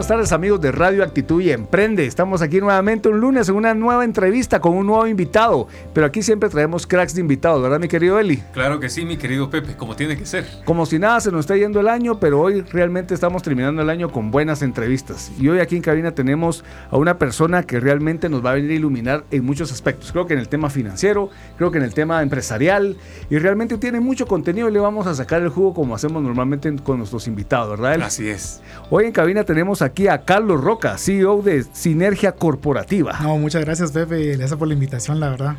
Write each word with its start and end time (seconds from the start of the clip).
Buenas 0.00 0.08
tardes 0.08 0.32
amigos 0.32 0.62
de 0.62 0.72
Radio 0.72 1.04
Actitud 1.04 1.42
y 1.42 1.50
Emprende. 1.50 2.06
Estamos 2.06 2.40
aquí 2.40 2.58
nuevamente 2.58 3.10
un 3.10 3.20
lunes 3.20 3.50
en 3.50 3.56
una 3.56 3.74
nueva 3.74 4.02
entrevista 4.02 4.58
con 4.58 4.74
un 4.74 4.86
nuevo 4.86 5.06
invitado. 5.06 5.68
Pero 5.92 6.06
aquí 6.06 6.22
siempre 6.22 6.48
traemos 6.48 6.86
cracks 6.86 7.14
de 7.14 7.20
invitados, 7.20 7.62
¿verdad 7.62 7.78
mi 7.78 7.86
querido 7.86 8.18
Eli? 8.18 8.38
Claro 8.54 8.80
que 8.80 8.88
sí, 8.88 9.04
mi 9.04 9.18
querido 9.18 9.50
Pepe, 9.50 9.76
como 9.76 9.96
tiene 9.96 10.16
que 10.16 10.24
ser. 10.24 10.46
Como 10.64 10.86
si 10.86 10.98
nada 10.98 11.20
se 11.20 11.30
nos 11.30 11.40
está 11.40 11.54
yendo 11.54 11.80
el 11.80 11.88
año, 11.88 12.18
pero 12.18 12.40
hoy 12.40 12.62
realmente 12.62 13.12
estamos 13.12 13.42
terminando 13.42 13.82
el 13.82 13.90
año 13.90 14.10
con 14.10 14.30
buenas 14.30 14.62
entrevistas. 14.62 15.32
Y 15.38 15.50
hoy 15.50 15.58
aquí 15.58 15.76
en 15.76 15.82
cabina 15.82 16.12
tenemos 16.12 16.64
a 16.90 16.96
una 16.96 17.18
persona 17.18 17.64
que 17.64 17.78
realmente 17.78 18.30
nos 18.30 18.42
va 18.42 18.52
a 18.52 18.54
venir 18.54 18.70
a 18.70 18.74
iluminar 18.76 19.24
en 19.30 19.44
muchos 19.44 19.70
aspectos. 19.70 20.12
Creo 20.12 20.26
que 20.26 20.32
en 20.32 20.40
el 20.40 20.48
tema 20.48 20.70
financiero, 20.70 21.28
creo 21.58 21.70
que 21.70 21.76
en 21.76 21.84
el 21.84 21.92
tema 21.92 22.22
empresarial. 22.22 22.96
Y 23.28 23.36
realmente 23.36 23.76
tiene 23.76 24.00
mucho 24.00 24.26
contenido 24.26 24.70
y 24.70 24.72
le 24.72 24.80
vamos 24.80 25.06
a 25.06 25.14
sacar 25.14 25.42
el 25.42 25.50
jugo 25.50 25.74
como 25.74 25.94
hacemos 25.94 26.22
normalmente 26.22 26.74
con 26.82 26.96
nuestros 26.96 27.26
invitados, 27.26 27.78
¿verdad? 27.78 27.96
Eli? 27.96 28.04
Así 28.04 28.30
es. 28.30 28.62
Hoy 28.88 29.04
en 29.04 29.12
cabina 29.12 29.44
tenemos 29.44 29.82
aquí 29.90 29.99
a 30.08 30.24
Carlos 30.24 30.60
Roca, 30.60 30.96
CEO 30.98 31.42
de 31.42 31.64
Sinergia 31.72 32.32
Corporativa. 32.32 33.18
No, 33.22 33.36
muchas 33.38 33.64
gracias 33.64 33.92
Pepe, 33.92 34.36
gracias 34.36 34.58
por 34.58 34.68
la 34.68 34.74
invitación, 34.74 35.20
la 35.20 35.30
verdad. 35.30 35.56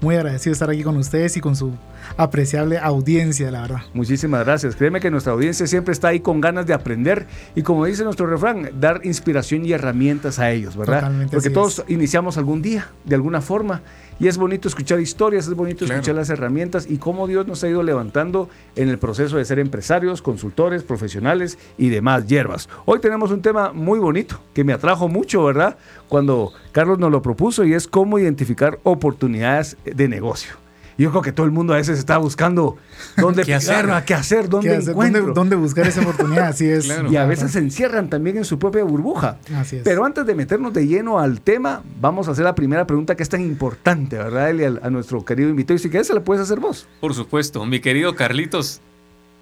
Muy 0.00 0.16
agradecido 0.16 0.50
de 0.50 0.54
estar 0.54 0.70
aquí 0.70 0.82
con 0.82 0.96
ustedes 0.98 1.36
y 1.36 1.40
con 1.40 1.56
su 1.56 1.72
apreciable 2.16 2.78
audiencia, 2.78 3.50
la 3.50 3.62
verdad. 3.62 3.80
Muchísimas 3.94 4.44
gracias. 4.44 4.76
Créeme 4.76 5.00
que 5.00 5.10
nuestra 5.10 5.32
audiencia 5.32 5.66
siempre 5.66 5.92
está 5.92 6.08
ahí 6.08 6.20
con 6.20 6.40
ganas 6.40 6.66
de 6.66 6.74
aprender 6.74 7.26
y 7.54 7.62
como 7.62 7.84
dice 7.86 8.04
nuestro 8.04 8.26
refrán, 8.26 8.68
dar 8.78 9.00
inspiración 9.04 9.64
y 9.64 9.72
herramientas 9.72 10.38
a 10.38 10.50
ellos, 10.50 10.76
¿verdad? 10.76 11.00
Totalmente 11.00 11.34
Porque 11.34 11.50
todos 11.50 11.80
es. 11.80 11.90
iniciamos 11.90 12.36
algún 12.36 12.60
día, 12.60 12.88
de 13.04 13.14
alguna 13.14 13.40
forma, 13.40 13.80
y 14.18 14.28
es 14.28 14.36
bonito 14.38 14.68
escuchar 14.68 15.00
historias, 15.00 15.46
es 15.46 15.54
bonito 15.54 15.84
Claro. 15.84 15.94
escuchar 16.00 16.14
las 16.14 16.30
herramientas 16.30 16.86
y 16.88 16.98
cómo 16.98 17.26
Dios 17.26 17.46
nos 17.46 17.62
ha 17.64 17.68
ido 17.68 17.82
levantando 17.82 18.48
en 18.76 18.88
el 18.88 18.98
proceso 18.98 19.36
de 19.36 19.44
ser 19.44 19.58
empresarios, 19.58 20.22
consultores, 20.22 20.82
profesionales 20.82 21.58
y 21.78 21.88
demás 21.88 22.26
hierbas. 22.26 22.68
Hoy 22.84 23.00
tenemos 23.00 23.30
un 23.30 23.42
tema 23.42 23.72
muy 23.72 23.98
bonito 23.98 24.40
que 24.54 24.64
me 24.64 24.72
atrajo 24.72 25.08
mucho, 25.08 25.44
¿verdad? 25.44 25.76
Cuando 26.08 26.52
Carlos 26.72 26.98
nos 26.98 27.10
lo 27.10 27.22
propuso 27.22 27.64
y 27.64 27.74
es 27.74 27.88
cómo 27.88 28.18
identificar 28.18 28.78
oportunidades 28.84 29.76
de 29.84 30.08
negocio. 30.08 30.63
Yo 30.96 31.10
creo 31.10 31.22
que 31.22 31.32
todo 31.32 31.46
el 31.46 31.52
mundo 31.52 31.72
a 31.74 31.76
veces 31.76 31.98
está 31.98 32.18
buscando 32.18 32.76
dónde 33.16 33.42
¿Qué 33.46 33.54
hacer? 33.54 33.86
qué 34.06 34.14
hacer, 34.14 34.48
dónde 34.48 34.70
¿Qué 34.70 34.76
hacer? 34.76 34.90
encuentro. 34.90 35.20
¿Dónde, 35.20 35.34
dónde 35.34 35.56
buscar 35.56 35.86
esa 35.86 36.02
oportunidad? 36.02 36.48
Así 36.48 36.68
es. 36.68 36.84
Claro. 36.94 37.10
Y 37.10 37.16
a 37.16 37.24
veces 37.24 37.52
se 37.52 37.58
encierran 37.58 38.08
también 38.10 38.36
en 38.36 38.44
su 38.44 38.58
propia 38.58 38.84
burbuja. 38.84 39.38
Así 39.56 39.76
es. 39.76 39.82
Pero 39.82 40.04
antes 40.04 40.26
de 40.26 40.34
meternos 40.34 40.72
de 40.72 40.86
lleno 40.86 41.18
al 41.18 41.40
tema, 41.40 41.82
vamos 42.00 42.28
a 42.28 42.32
hacer 42.32 42.44
la 42.44 42.54
primera 42.54 42.86
pregunta 42.86 43.16
que 43.16 43.22
es 43.22 43.28
tan 43.28 43.40
importante, 43.40 44.16
¿verdad, 44.18 44.50
Eli? 44.50 44.64
A, 44.64 44.80
a 44.82 44.90
nuestro 44.90 45.24
querido 45.24 45.48
invitado. 45.48 45.76
Y 45.76 45.78
si 45.78 45.90
quieres, 45.90 46.06
se 46.06 46.14
la 46.14 46.20
puedes 46.20 46.42
hacer 46.42 46.60
vos. 46.60 46.86
Por 47.00 47.14
supuesto, 47.14 47.64
mi 47.64 47.80
querido 47.80 48.14
Carlitos, 48.14 48.80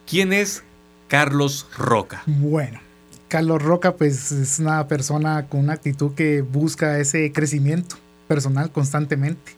¿quién 0.09 0.33
es 0.33 0.63
Carlos 1.09 1.67
Roca? 1.77 2.23
Bueno, 2.27 2.81
Carlos 3.29 3.63
Roca, 3.63 3.97
pues 3.97 4.31
es 4.33 4.59
una 4.59 4.87
persona 4.89 5.47
con 5.49 5.61
una 5.61 5.75
actitud 5.75 6.13
que 6.15 6.43
busca 6.43 6.99
ese 6.99 7.33
crecimiento 7.33 7.97
personal 8.29 8.71
constantemente. 8.71 9.53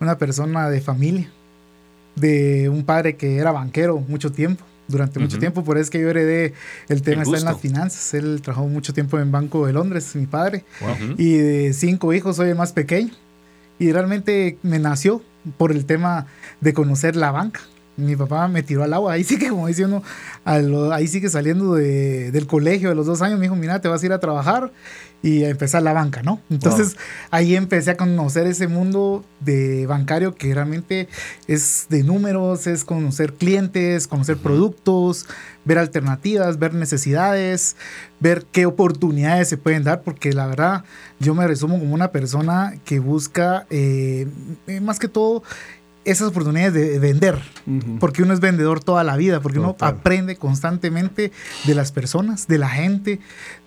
Una 0.00 0.18
persona 0.18 0.68
de 0.70 0.80
familia, 0.80 1.30
de 2.16 2.68
un 2.68 2.84
padre 2.84 3.16
que 3.16 3.36
era 3.36 3.52
banquero 3.52 3.98
mucho 4.00 4.32
tiempo, 4.32 4.64
durante 4.88 5.20
mucho 5.20 5.38
tiempo, 5.38 5.62
por 5.62 5.76
eso 5.76 5.84
es 5.84 5.90
que 5.90 6.00
yo 6.00 6.08
heredé 6.08 6.54
el 6.88 7.02
tema 7.02 7.22
El 7.22 7.28
está 7.28 7.38
en 7.38 7.44
las 7.44 7.60
finanzas. 7.60 8.14
Él 8.14 8.40
trabajó 8.42 8.66
mucho 8.66 8.94
tiempo 8.94 9.18
en 9.18 9.30
Banco 9.30 9.66
de 9.66 9.74
Londres, 9.74 10.16
mi 10.16 10.26
padre. 10.26 10.64
Y 11.18 11.36
de 11.36 11.72
cinco 11.74 12.12
hijos 12.14 12.36
soy 12.36 12.50
el 12.50 12.56
más 12.56 12.72
pequeño. 12.72 13.12
Y 13.78 13.92
realmente 13.92 14.58
me 14.62 14.78
nació 14.78 15.22
por 15.58 15.72
el 15.72 15.84
tema 15.84 16.26
de 16.60 16.72
conocer 16.72 17.16
la 17.16 17.30
banca. 17.30 17.60
Mi 17.98 18.14
papá 18.16 18.46
me 18.48 18.62
tiró 18.62 18.84
al 18.84 18.92
agua. 18.94 19.12
Ahí 19.14 19.24
sí 19.24 19.38
que, 19.38 19.48
como 19.48 19.66
dice 19.66 19.84
uno, 19.84 20.02
a 20.44 20.58
lo- 20.58 20.92
ahí 20.92 21.08
sí 21.08 21.20
que 21.20 21.28
saliendo 21.28 21.74
de- 21.74 22.30
del 22.30 22.46
colegio 22.46 22.88
de 22.90 22.94
los 22.94 23.06
dos 23.06 23.20
años, 23.22 23.38
me 23.38 23.46
dijo, 23.46 23.56
mira, 23.56 23.80
te 23.80 23.88
vas 23.88 24.02
a 24.02 24.06
ir 24.06 24.12
a 24.12 24.20
trabajar 24.20 24.70
y 25.20 25.42
a 25.42 25.48
empezar 25.48 25.82
la 25.82 25.92
banca, 25.92 26.22
¿no? 26.22 26.40
Entonces 26.48 26.96
ahí 27.32 27.56
empecé 27.56 27.90
a 27.90 27.96
conocer 27.96 28.46
ese 28.46 28.68
mundo 28.68 29.24
de 29.40 29.84
bancario 29.86 30.36
que 30.36 30.54
realmente 30.54 31.08
es 31.48 31.86
de 31.88 32.04
números, 32.04 32.68
es 32.68 32.84
conocer 32.84 33.34
clientes, 33.34 34.06
conocer 34.06 34.36
productos, 34.36 35.26
ver 35.64 35.78
alternativas, 35.78 36.60
ver 36.60 36.72
necesidades, 36.74 37.74
ver 38.20 38.44
qué 38.52 38.64
oportunidades 38.66 39.48
se 39.48 39.56
pueden 39.56 39.82
dar, 39.82 40.02
porque 40.02 40.32
la 40.32 40.46
verdad 40.46 40.84
yo 41.18 41.34
me 41.34 41.48
resumo 41.48 41.80
como 41.80 41.94
una 41.94 42.12
persona 42.12 42.74
que 42.84 43.00
busca 43.00 43.66
eh, 43.70 44.28
más 44.80 45.00
que 45.00 45.08
todo 45.08 45.42
esas 46.10 46.28
oportunidades 46.28 46.72
de 46.72 46.98
vender, 46.98 47.38
porque 48.00 48.22
uno 48.22 48.32
es 48.32 48.40
vendedor 48.40 48.82
toda 48.82 49.04
la 49.04 49.16
vida, 49.16 49.40
porque 49.40 49.58
uno 49.58 49.76
aprende 49.80 50.36
constantemente 50.36 51.32
de 51.64 51.74
las 51.74 51.92
personas, 51.92 52.48
de 52.48 52.58
la 52.58 52.68
gente, 52.68 53.20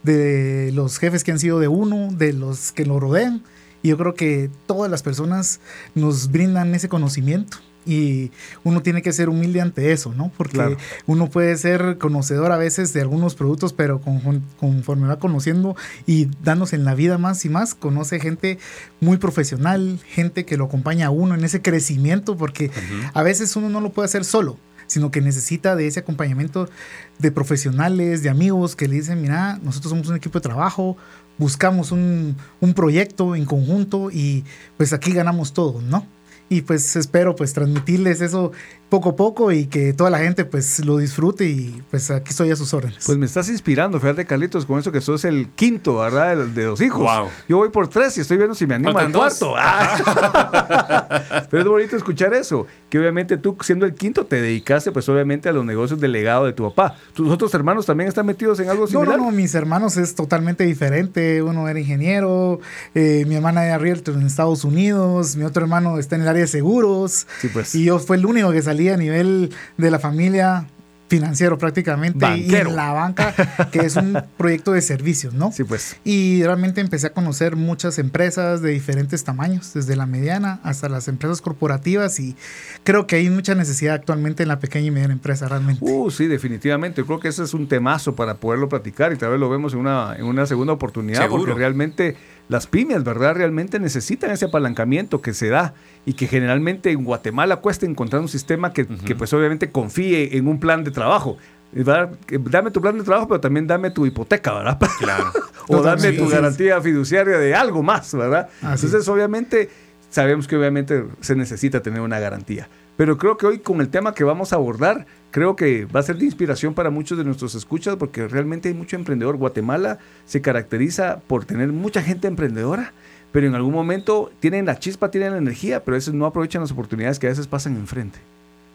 de 0.04 0.72
los 0.74 0.98
jefes 0.98 1.24
que 1.24 1.32
han 1.32 1.40
sido 1.40 1.60
de 1.60 1.68
uno, 1.68 2.10
de 2.12 2.34
los 2.34 2.72
que 2.72 2.86
lo 2.86 3.00
rodean. 3.00 3.44
Y 3.84 3.90
yo 3.90 3.98
creo 3.98 4.14
que 4.14 4.50
todas 4.66 4.90
las 4.92 5.04
personas 5.04 5.60
nos 5.96 6.32
brindan 6.32 6.76
ese 6.76 6.90
conocimiento. 6.90 7.58
Y 7.86 8.32
uno 8.64 8.82
tiene 8.84 9.02
que 9.02 9.12
ser 9.12 9.28
humilde 9.30 9.60
ante 9.60 9.92
eso, 9.92 10.14
¿no? 10.16 10.32
Porque 10.38 10.54
Claro. 10.54 10.78
uno 11.08 11.30
puede 11.30 11.58
ser 11.58 11.98
conocedor 11.98 12.52
a 12.52 12.58
veces 12.58 12.94
de 12.94 13.02
algunos 13.02 13.34
productos, 13.36 13.74
pero 13.74 14.00
con- 14.02 14.44
conforme 14.60 15.08
va 15.08 15.18
conociendo 15.18 15.76
y 16.06 16.28
dándose 16.44 16.76
en 16.76 16.86
la 16.86 16.94
vida 16.94 17.18
más 17.18 17.44
y 17.46 17.50
más, 17.50 17.74
conoce 17.74 18.20
gente 18.20 18.60
muy 19.00 19.18
profesional, 19.18 20.00
gente 20.08 20.46
que 20.46 20.58
lo 20.58 20.66
acompaña 20.66 21.08
a 21.08 21.10
uno 21.10 21.34
en 21.34 21.44
ese 21.44 21.62
crecimiento, 21.64 22.38
porque 22.38 22.70
a 23.14 23.24
veces 23.24 23.56
uno 23.56 23.70
no 23.70 23.82
lo 23.82 23.92
puede 23.92 24.06
hacer 24.06 24.26
solo, 24.26 24.58
sino 24.86 25.10
que 25.10 25.22
necesita 25.22 25.76
de 25.76 25.88
ese 25.88 26.02
acompañamiento 26.02 26.70
de 27.18 27.32
profesionales, 27.32 28.22
de 28.24 28.30
amigos 28.30 28.76
que 28.76 28.88
le 28.88 28.96
dicen, 28.98 29.22
mira, 29.22 29.58
nosotros 29.64 29.90
somos 29.90 30.08
un 30.10 30.16
equipo 30.18 30.38
de 30.40 30.44
trabajo, 30.44 30.98
buscamos 31.38 31.92
un, 31.92 32.36
un 32.60 32.74
proyecto 32.74 33.36
en 33.36 33.46
conjunto 33.46 34.12
y 34.12 34.44
pues 34.78 34.94
aquí 34.94 35.12
ganamos 35.14 35.54
todos, 35.54 35.82
¿no? 35.82 36.06
Y 36.52 36.64
pues 36.64 36.98
espero 36.98 37.34
pues 37.34 37.54
transmitirles 37.54 38.20
eso 38.20 38.52
poco 38.92 39.10
a 39.12 39.16
poco 39.16 39.54
y 39.54 39.68
que 39.68 39.94
toda 39.94 40.10
la 40.10 40.20
gente 40.20 40.44
pues 40.44 40.86
lo 40.86 40.98
disfrute 40.98 41.46
y 41.46 41.82
pues 41.90 42.12
aquí 42.12 42.32
estoy 42.32 42.52
a 42.52 42.58
sus 42.58 42.74
órdenes. 42.74 43.04
Pues 43.06 43.18
me 43.18 43.26
estás 43.26 43.48
inspirando, 43.48 44.02
fíjate, 44.02 44.26
Carlitos, 44.26 44.66
con 44.66 44.80
eso 44.80 44.92
que 44.92 45.00
sos 45.00 45.24
el 45.24 45.48
quinto, 45.56 46.00
¿verdad? 46.00 46.36
De, 46.36 46.48
de 46.48 46.66
los 46.66 46.82
hijos. 46.82 47.00
Guau. 47.00 47.30
Yo 47.48 47.56
voy 47.58 47.70
por 47.70 47.88
tres 47.88 48.18
y 48.18 48.22
estoy 48.22 48.36
viendo 48.36 48.54
si 48.54 48.68
me 48.68 48.76
animo 48.76 48.98
al 49.00 49.10
cuarto. 49.14 49.54
Ah. 49.58 51.46
Pero 51.50 51.64
es 51.64 51.68
bonito 51.70 51.96
escuchar 51.96 52.34
eso, 52.34 52.68
que 52.90 53.00
obviamente 53.00 53.38
tú, 53.38 53.56
siendo 53.62 53.86
el 53.86 53.94
quinto, 53.94 54.26
te 54.26 54.42
dedicaste, 54.42 54.92
pues 54.92 55.08
obviamente, 55.08 55.48
a 55.48 55.54
los 55.54 55.64
negocios 55.64 56.00
del 56.02 56.12
legado 56.12 56.46
de 56.46 56.52
tu 56.54 56.64
papá. 56.70 56.98
¿Tus 57.14 57.32
otros 57.32 57.54
hermanos 57.54 57.86
también 57.86 58.10
están 58.10 58.26
metidos 58.26 58.60
en 58.60 58.70
algo 58.70 58.84
No, 58.84 58.88
similar? 58.88 59.18
no, 59.18 59.26
no, 59.26 59.32
mis 59.32 59.56
hermanos 59.56 59.96
es 59.96 60.16
totalmente 60.16 60.66
diferente. 60.66 61.42
Uno 61.42 61.68
era 61.70 61.80
ingeniero, 61.80 62.60
eh, 62.94 63.24
mi 63.26 63.36
hermana 63.36 63.66
era 63.66 63.78
realtor 63.78 64.16
en 64.16 64.24
Estados 64.26 64.66
Unidos, 64.66 65.38
mi 65.38 65.46
otro 65.46 65.64
hermano 65.64 65.98
está 65.98 66.18
en 66.18 66.24
el 66.24 66.28
área 66.28 66.42
de 66.42 66.48
seguros. 66.48 67.26
Sí, 67.40 67.48
pues. 67.48 67.74
Y 67.74 67.86
yo 67.86 68.00
fue 68.00 68.18
el 68.18 68.26
único 68.26 68.52
que 68.52 68.62
a 68.90 68.98
nivel 68.98 69.52
de 69.78 69.92
la 69.92 70.00
familia 70.00 70.68
financiero 71.12 71.58
prácticamente 71.58 72.26
y 72.38 72.56
en 72.56 72.74
la 72.74 72.94
banca, 72.94 73.36
que 73.70 73.80
es 73.80 73.98
un 73.98 74.18
proyecto 74.38 74.72
de 74.72 74.82
servicios, 74.82 75.34
¿no? 75.34 75.52
Sí, 75.52 75.66
pues. 75.66 75.98
Y 76.06 76.42
realmente 76.42 76.80
empecé 76.80 77.08
a 77.08 77.10
conocer 77.14 77.58
muchas 77.58 78.00
empresas 78.00 78.62
de 78.62 78.72
diferentes 78.72 79.26
tamaños, 79.26 79.74
desde 79.74 79.98
la 79.98 80.06
mediana 80.06 80.62
hasta 80.64 80.88
las 80.88 81.10
empresas 81.10 81.42
corporativas 81.42 82.18
y 82.22 82.38
creo 82.86 83.08
que 83.08 83.18
hay 83.18 83.30
mucha 83.30 83.56
necesidad 83.56 83.96
actualmente 83.96 84.44
en 84.44 84.48
la 84.48 84.60
pequeña 84.60 84.88
y 84.88 84.92
mediana 84.92 85.12
empresa 85.12 85.50
realmente. 85.50 85.84
Uh, 85.84 86.10
sí, 86.12 86.28
definitivamente. 86.28 87.02
Yo 87.02 87.06
creo 87.06 87.20
que 87.20 87.28
ese 87.28 87.44
es 87.44 87.54
un 87.54 87.68
temazo 87.68 88.16
para 88.16 88.36
poderlo 88.36 88.70
platicar 88.70 89.12
y 89.12 89.18
tal 89.18 89.32
vez 89.32 89.40
lo 89.42 89.50
vemos 89.50 89.74
en 89.74 89.80
una, 89.80 90.16
en 90.18 90.24
una 90.24 90.46
segunda 90.46 90.72
oportunidad 90.72 91.24
Seguro. 91.24 91.44
porque 91.44 91.60
realmente 91.60 92.16
las 92.52 92.68
pymes, 92.68 93.06
¿verdad? 93.06 93.34
Realmente 93.34 93.80
necesitan 93.80 94.30
ese 94.30 94.44
apalancamiento 94.44 95.22
que 95.22 95.34
se 95.34 95.48
da 95.48 95.74
y 96.06 96.14
que 96.14 96.28
generalmente 96.28 96.92
en 96.92 97.06
Guatemala 97.06 97.56
cuesta 97.56 97.86
encontrar 97.86 98.22
un 98.22 98.28
sistema 98.28 98.74
que, 98.74 98.86
que, 98.86 99.16
pues 99.16 99.32
obviamente 99.32 99.72
confíe 99.72 100.36
en 100.36 100.50
un 100.50 100.60
plan 100.60 100.84
de 100.84 100.92
trabajo. 100.92 101.38
Dame 101.72 102.72
tu 102.72 102.82
plan 102.82 102.98
de 102.98 103.06
trabajo, 103.06 103.30
pero 103.30 103.40
también 103.40 103.68
dame 103.68 103.90
tu 103.92 104.06
hipoteca, 104.06 104.54
¿verdad? 104.54 104.78
Claro. 105.00 105.32
o 105.70 105.82
dame 105.82 106.12
tu 106.12 106.28
garantía 106.28 106.82
fiduciaria 106.82 107.38
de 107.38 107.56
algo 107.56 107.84
más, 107.84 108.14
¿verdad? 108.14 108.50
Así 108.62 108.88
Entonces, 108.88 109.08
obviamente, 109.08 109.70
sabemos 110.10 110.46
que 110.46 110.58
obviamente 110.58 111.06
se 111.22 111.36
necesita 111.36 111.82
tener 111.82 112.02
una 112.02 112.20
garantía. 112.20 112.68
Pero 112.98 113.18
creo 113.18 113.38
que 113.38 113.48
hoy 113.48 113.60
con 113.60 113.82
el 113.82 113.90
tema 113.90 114.14
que 114.14 114.24
vamos 114.24 114.54
a 114.54 114.58
abordar, 114.58 115.08
creo 115.32 115.56
que 115.56 115.86
va 115.86 116.02
a 116.02 116.04
ser 116.04 116.18
de 116.18 116.26
inspiración 116.26 116.74
para 116.74 116.90
muchos 116.90 117.18
de 117.18 117.24
nuestros 117.24 117.56
escuchas 117.56 117.96
porque 117.96 118.28
realmente 118.28 118.70
hay 118.70 118.76
mucho 118.76 118.96
emprendedor. 118.96 119.38
Guatemala 119.38 120.00
se 120.26 120.42
caracteriza 120.42 121.22
por 121.28 121.46
tener 121.46 121.70
mucha 121.70 122.02
gente 122.02 122.28
emprendedora, 122.28 122.94
pero 123.32 123.48
en 123.48 123.56
algún 123.56 123.74
momento 123.74 124.32
tienen 124.40 124.66
la 124.66 124.78
chispa, 124.78 125.10
tienen 125.10 125.32
la 125.32 125.38
energía, 125.38 125.84
pero 125.84 125.96
a 125.96 126.00
veces 126.00 126.14
no 126.14 126.26
aprovechan 126.26 126.62
las 126.62 126.72
oportunidades 126.72 127.18
que 127.18 127.28
a 127.28 127.32
veces 127.32 127.48
pasan 127.48 127.76
enfrente. 127.76 128.20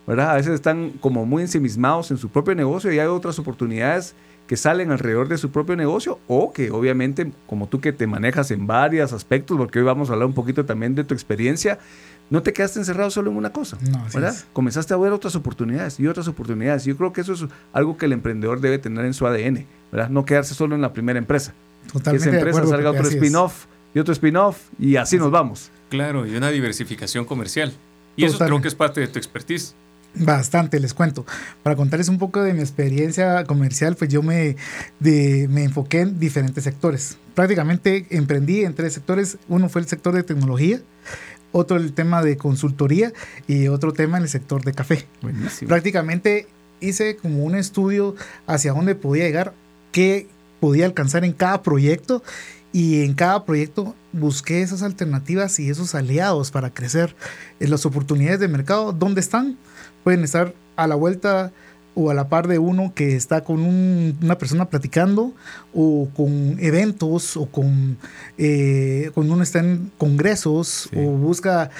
¿verdad? 0.06 0.30
A 0.30 0.34
veces 0.34 0.54
están 0.54 0.90
como 1.00 1.26
muy 1.26 1.42
ensimismados 1.42 2.10
en 2.10 2.16
su 2.16 2.28
propio 2.28 2.54
negocio 2.54 2.92
y 2.92 2.98
hay 2.98 3.06
otras 3.08 3.38
oportunidades 3.38 4.14
que 4.46 4.56
salen 4.56 4.92
alrededor 4.92 5.26
de 5.26 5.38
su 5.38 5.50
propio 5.50 5.74
negocio 5.74 6.20
o 6.28 6.52
que 6.52 6.70
obviamente, 6.70 7.32
como 7.48 7.66
tú 7.66 7.80
que 7.80 7.92
te 7.92 8.06
manejas 8.06 8.52
en 8.52 8.68
varios 8.68 9.12
aspectos, 9.12 9.56
porque 9.58 9.80
hoy 9.80 9.84
vamos 9.84 10.08
a 10.08 10.12
hablar 10.12 10.28
un 10.28 10.34
poquito 10.34 10.64
también 10.64 10.94
de 10.94 11.02
tu 11.02 11.14
experiencia, 11.14 11.80
no 12.30 12.42
te 12.42 12.52
quedaste 12.52 12.78
encerrado 12.78 13.10
solo 13.10 13.30
en 13.30 13.36
una 13.36 13.52
cosa, 13.52 13.78
No, 13.90 14.04
así 14.04 14.18
¿verdad? 14.18 14.34
es. 14.34 14.46
Comenzaste 14.52 14.92
a 14.94 14.96
ver 14.96 15.12
otras 15.12 15.34
oportunidades 15.36 16.00
y 16.00 16.06
otras 16.06 16.26
oportunidades. 16.28 16.84
Yo 16.84 16.96
creo 16.96 17.12
que 17.12 17.20
eso 17.20 17.32
es 17.34 17.44
algo 17.72 17.96
que 17.96 18.06
el 18.06 18.12
emprendedor 18.12 18.60
debe 18.60 18.78
tener 18.78 19.04
en 19.04 19.14
su 19.14 19.26
ADN, 19.26 19.66
¿verdad? 19.92 20.08
No 20.10 20.24
quedarse 20.24 20.54
solo 20.54 20.74
en 20.74 20.80
la 20.82 20.92
primera 20.92 21.18
empresa. 21.18 21.52
que 21.86 21.92
Totalmente 21.92 22.24
esa 22.24 22.30
de 22.32 22.36
empresa 22.38 22.58
acuerdo, 22.60 22.76
salga 22.76 22.90
otro 22.90 23.08
spin-off 23.08 23.66
y 23.94 23.98
otro 24.00 24.12
spin-off 24.12 24.58
y 24.78 24.96
así 24.96 25.18
nos 25.18 25.30
vamos. 25.30 25.70
Claro, 25.88 26.26
y 26.26 26.34
una 26.34 26.50
diversificación 26.50 27.24
comercial. 27.24 27.72
Y 28.16 28.24
eso 28.24 28.38
creo 28.38 28.60
que 28.60 28.68
es 28.68 28.74
parte 28.74 29.00
de 29.00 29.08
tu 29.08 29.18
expertise. 29.18 29.74
Bastante, 30.18 30.80
les 30.80 30.94
cuento. 30.94 31.26
Para 31.62 31.76
contarles 31.76 32.08
un 32.08 32.16
poco 32.18 32.42
de 32.42 32.54
mi 32.54 32.60
experiencia 32.60 33.44
comercial, 33.44 33.96
pues 33.96 34.10
yo 34.10 34.22
me, 34.22 34.56
de- 34.98 35.46
me 35.50 35.62
enfoqué 35.64 36.00
en 36.00 36.18
diferentes 36.18 36.64
sectores. 36.64 37.18
Prácticamente 37.34 38.06
emprendí 38.08 38.64
en 38.64 38.74
tres 38.74 38.94
sectores. 38.94 39.36
Uno 39.48 39.68
fue 39.68 39.82
el 39.82 39.86
sector 39.86 40.14
de 40.14 40.22
tecnología, 40.22 40.80
otro 41.56 41.78
el 41.78 41.92
tema 41.92 42.22
de 42.22 42.36
consultoría 42.36 43.12
y 43.48 43.68
otro 43.68 43.92
tema 43.92 44.18
en 44.18 44.24
el 44.24 44.28
sector 44.28 44.62
de 44.62 44.74
café. 44.74 45.06
Buenísimo. 45.22 45.68
Prácticamente 45.68 46.46
hice 46.80 47.16
como 47.16 47.44
un 47.44 47.54
estudio 47.54 48.14
hacia 48.46 48.72
dónde 48.72 48.94
podía 48.94 49.24
llegar, 49.24 49.54
qué 49.90 50.28
podía 50.60 50.84
alcanzar 50.84 51.24
en 51.24 51.32
cada 51.32 51.62
proyecto 51.62 52.22
y 52.72 53.04
en 53.04 53.14
cada 53.14 53.44
proyecto 53.46 53.94
busqué 54.12 54.60
esas 54.60 54.82
alternativas 54.82 55.58
y 55.58 55.70
esos 55.70 55.94
aliados 55.94 56.50
para 56.50 56.74
crecer. 56.74 57.16
En 57.58 57.70
las 57.70 57.86
oportunidades 57.86 58.40
de 58.40 58.48
mercado, 58.48 58.92
¿dónde 58.92 59.20
están? 59.20 59.56
Pueden 60.04 60.24
estar 60.24 60.54
a 60.76 60.86
la 60.86 60.94
vuelta 60.94 61.52
o 61.98 62.10
a 62.10 62.14
la 62.14 62.28
par 62.28 62.46
de 62.46 62.58
uno 62.60 62.92
que 62.94 63.16
está 63.16 63.42
con 63.42 63.60
un- 63.62 64.16
una 64.22 64.36
persona 64.38 64.68
platicando 64.68 65.32
o 65.74 66.08
con 66.14 66.56
eventos 66.60 67.36
o 67.36 67.46
con 67.46 67.96
eh, 68.38 69.10
cuando 69.14 69.32
uno 69.34 69.42
está 69.42 69.58
en 69.60 69.90
congresos 69.98 70.88
Sí. 70.92 70.96
o 70.98 71.10
busca 71.12 71.70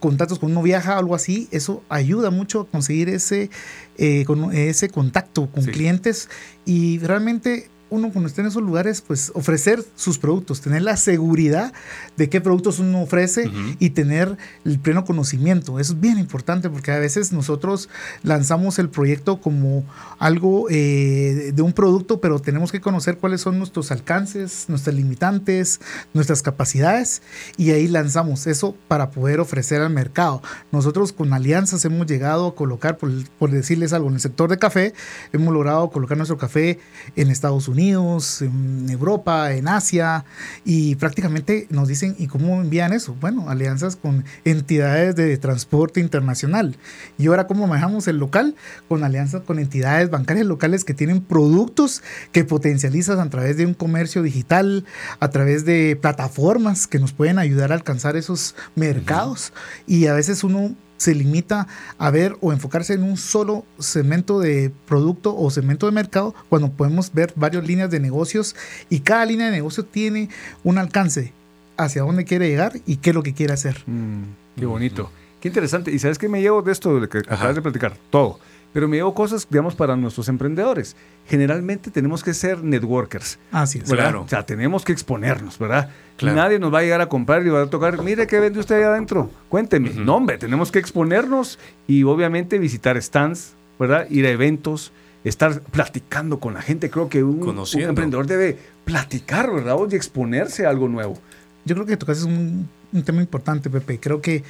contactos 0.00 0.38
cuando 0.38 0.58
uno 0.58 0.64
viaja 0.64 0.98
algo 0.98 1.14
así, 1.14 1.46
eso 1.50 1.82
ayuda 1.88 2.30
mucho 2.30 2.62
a 2.62 2.66
conseguir 2.66 3.08
ese, 3.10 3.50
eh, 3.98 4.24
con- 4.26 4.52
ese 4.54 4.88
contacto 4.88 5.46
con 5.50 5.62
Sí. 5.64 5.70
clientes 5.70 6.28
y 6.64 6.98
realmente 6.98 7.68
uno 7.90 8.10
cuando 8.10 8.28
está 8.28 8.40
en 8.40 8.48
esos 8.48 8.62
lugares, 8.62 9.00
pues 9.00 9.32
ofrecer 9.34 9.84
sus 9.96 10.18
productos, 10.18 10.60
tener 10.60 10.82
la 10.82 10.96
seguridad 10.96 11.72
de 12.16 12.28
qué 12.28 12.40
productos 12.40 12.78
uno 12.78 13.02
ofrece 13.02 13.48
Ujú. 13.48 13.76
y 13.78 13.90
tener 13.90 14.36
el 14.64 14.78
pleno 14.78 15.04
conocimiento. 15.04 15.78
Eso 15.78 15.92
es 15.94 16.00
bien 16.00 16.18
importante 16.18 16.70
porque 16.70 16.92
a 16.92 16.98
veces 16.98 17.32
nosotros 17.32 17.88
lanzamos 18.22 18.78
el 18.78 18.88
proyecto 18.88 19.40
como 19.40 19.84
algo 20.18 20.66
eh, 20.70 21.52
de 21.54 21.62
un 21.62 21.72
producto, 21.72 22.20
pero 22.20 22.38
tenemos 22.38 22.72
que 22.72 22.80
conocer 22.80 23.18
cuáles 23.18 23.40
son 23.40 23.58
nuestros 23.58 23.90
alcances, 23.90 24.66
nuestras 24.68 24.94
limitantes, 24.94 25.80
nuestras 26.14 26.42
capacidades 26.42 27.22
y 27.56 27.70
ahí 27.70 27.88
lanzamos 27.88 28.46
eso 28.46 28.76
para 28.88 29.10
poder 29.10 29.40
ofrecer 29.40 29.80
al 29.80 29.90
mercado. 29.90 30.42
Nosotros 30.72 31.12
con 31.12 31.32
alianzas 31.32 31.84
hemos 31.84 32.06
llegado 32.06 32.48
a 32.48 32.54
colocar, 32.54 32.96
por, 32.96 33.10
por 33.38 33.50
decirles 33.50 33.92
algo, 33.92 34.08
en 34.08 34.14
el 34.14 34.20
sector 34.20 34.48
de 34.50 34.58
café, 34.58 34.94
hemos 35.32 35.52
logrado 35.52 35.90
colocar 35.90 36.16
nuestro 36.16 36.38
café 36.38 36.78
en 37.16 37.30
Estados 37.30 37.66
Unidos, 37.68 37.79
en 37.88 38.90
Europa, 38.90 39.52
en 39.52 39.68
Asia 39.68 40.24
y 40.64 40.96
prácticamente 40.96 41.66
nos 41.70 41.88
dicen, 41.88 42.14
¿y 42.18 42.26
cómo 42.26 42.60
envían 42.60 42.92
eso? 42.92 43.16
Bueno, 43.20 43.48
alianzas 43.48 43.96
con 43.96 44.24
entidades 44.44 45.16
de 45.16 45.36
transporte 45.38 46.00
internacional. 46.00 46.76
Y 47.18 47.28
ahora, 47.28 47.46
¿cómo 47.46 47.66
manejamos 47.66 48.06
el 48.08 48.18
local? 48.18 48.54
Con 48.88 49.02
alianzas 49.02 49.42
con 49.42 49.58
entidades 49.58 50.10
bancarias 50.10 50.46
locales 50.46 50.84
que 50.84 50.94
tienen 50.94 51.22
productos 51.22 52.02
que 52.32 52.44
potencializan 52.44 53.18
a 53.18 53.30
través 53.30 53.56
de 53.56 53.66
un 53.66 53.74
comercio 53.74 54.22
digital, 54.22 54.84
a 55.18 55.30
través 55.30 55.64
de 55.64 55.96
plataformas 56.00 56.86
que 56.86 56.98
nos 56.98 57.12
pueden 57.12 57.38
ayudar 57.38 57.72
a 57.72 57.76
alcanzar 57.76 58.16
esos 58.16 58.54
mercados. 58.74 59.52
Y 59.86 60.06
a 60.06 60.12
veces 60.12 60.44
uno 60.44 60.74
se 61.00 61.14
limita 61.14 61.66
a 61.96 62.10
ver 62.10 62.36
o 62.42 62.52
enfocarse 62.52 62.92
en 62.92 63.02
un 63.02 63.16
solo 63.16 63.64
segmento 63.78 64.38
de 64.38 64.70
producto 64.86 65.34
o 65.34 65.50
segmento 65.50 65.86
de 65.86 65.92
mercado 65.92 66.34
cuando 66.50 66.70
podemos 66.70 67.10
ver 67.14 67.32
varias 67.36 67.66
líneas 67.66 67.90
de 67.90 68.00
negocios 68.00 68.54
y 68.90 69.00
cada 69.00 69.24
línea 69.24 69.46
de 69.46 69.52
negocio 69.52 69.82
tiene 69.86 70.28
un 70.62 70.76
alcance 70.76 71.32
hacia 71.78 72.02
dónde 72.02 72.26
quiere 72.26 72.50
llegar 72.50 72.74
y 72.84 72.96
qué 72.96 73.10
es 73.10 73.16
lo 73.16 73.22
que 73.22 73.32
quiere 73.32 73.54
hacer. 73.54 73.82
Mm, 73.86 74.24
qué 74.58 74.66
bonito. 74.66 75.10
Qué 75.40 75.48
interesante. 75.48 75.90
¿Y 75.90 75.98
sabes 75.98 76.18
qué 76.18 76.28
me 76.28 76.42
llevo 76.42 76.60
de 76.60 76.70
esto 76.72 77.00
de 77.00 77.08
que 77.08 77.20
Ajá. 77.20 77.34
acabas 77.36 77.56
de 77.56 77.62
platicar? 77.62 77.96
Todo. 78.10 78.38
Pero 78.72 78.86
me 78.86 78.96
llevo 78.98 79.14
cosas, 79.14 79.46
digamos, 79.50 79.74
para 79.74 79.96
nuestros 79.96 80.28
emprendedores. 80.28 80.94
Generalmente 81.26 81.90
tenemos 81.90 82.22
que 82.22 82.34
ser 82.34 82.62
networkers. 82.62 83.38
Así 83.50 83.78
es. 83.78 83.90
¿verdad? 83.90 84.04
Claro. 84.04 84.22
O 84.22 84.28
sea, 84.28 84.46
tenemos 84.46 84.84
que 84.84 84.92
exponernos, 84.92 85.58
¿verdad? 85.58 85.90
Claro. 86.16 86.36
Nadie 86.36 86.58
nos 86.58 86.72
va 86.72 86.78
a 86.78 86.82
llegar 86.82 87.00
a 87.00 87.08
comprar 87.08 87.44
y 87.44 87.48
va 87.48 87.62
a 87.62 87.66
tocar, 87.66 88.00
mire 88.02 88.26
qué 88.26 88.38
vende 88.38 88.60
usted 88.60 88.76
ahí 88.76 88.82
adentro, 88.82 89.30
cuénteme. 89.48 89.90
Ujú. 89.90 90.00
No, 90.00 90.16
hombre, 90.16 90.38
tenemos 90.38 90.70
que 90.70 90.78
exponernos 90.78 91.58
y 91.88 92.04
obviamente 92.04 92.58
visitar 92.58 93.00
stands, 93.02 93.54
¿verdad? 93.78 94.06
Ir 94.08 94.26
a 94.26 94.30
eventos, 94.30 94.92
estar 95.24 95.60
platicando 95.62 96.38
con 96.38 96.54
la 96.54 96.62
gente. 96.62 96.90
Creo 96.90 97.08
que 97.08 97.24
un, 97.24 97.42
un 97.48 97.80
emprendedor 97.80 98.26
debe 98.26 98.56
platicar, 98.84 99.52
¿verdad? 99.52 99.76
Y 99.90 99.96
exponerse 99.96 100.66
a 100.66 100.70
algo 100.70 100.88
nuevo. 100.88 101.18
Yo 101.64 101.74
creo 101.74 101.86
que 101.86 101.96
tocaste 101.96 102.24
un, 102.24 102.68
un 102.92 103.02
tema 103.02 103.20
importante, 103.20 103.68
Pepe. 103.68 103.98
Creo 103.98 104.20
que 104.20 104.44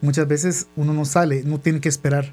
muchas 0.00 0.28
veces 0.28 0.66
uno 0.76 0.92
no 0.92 1.04
sale, 1.04 1.42
no 1.44 1.58
tiene 1.58 1.80
que 1.80 1.88
esperar. 1.88 2.32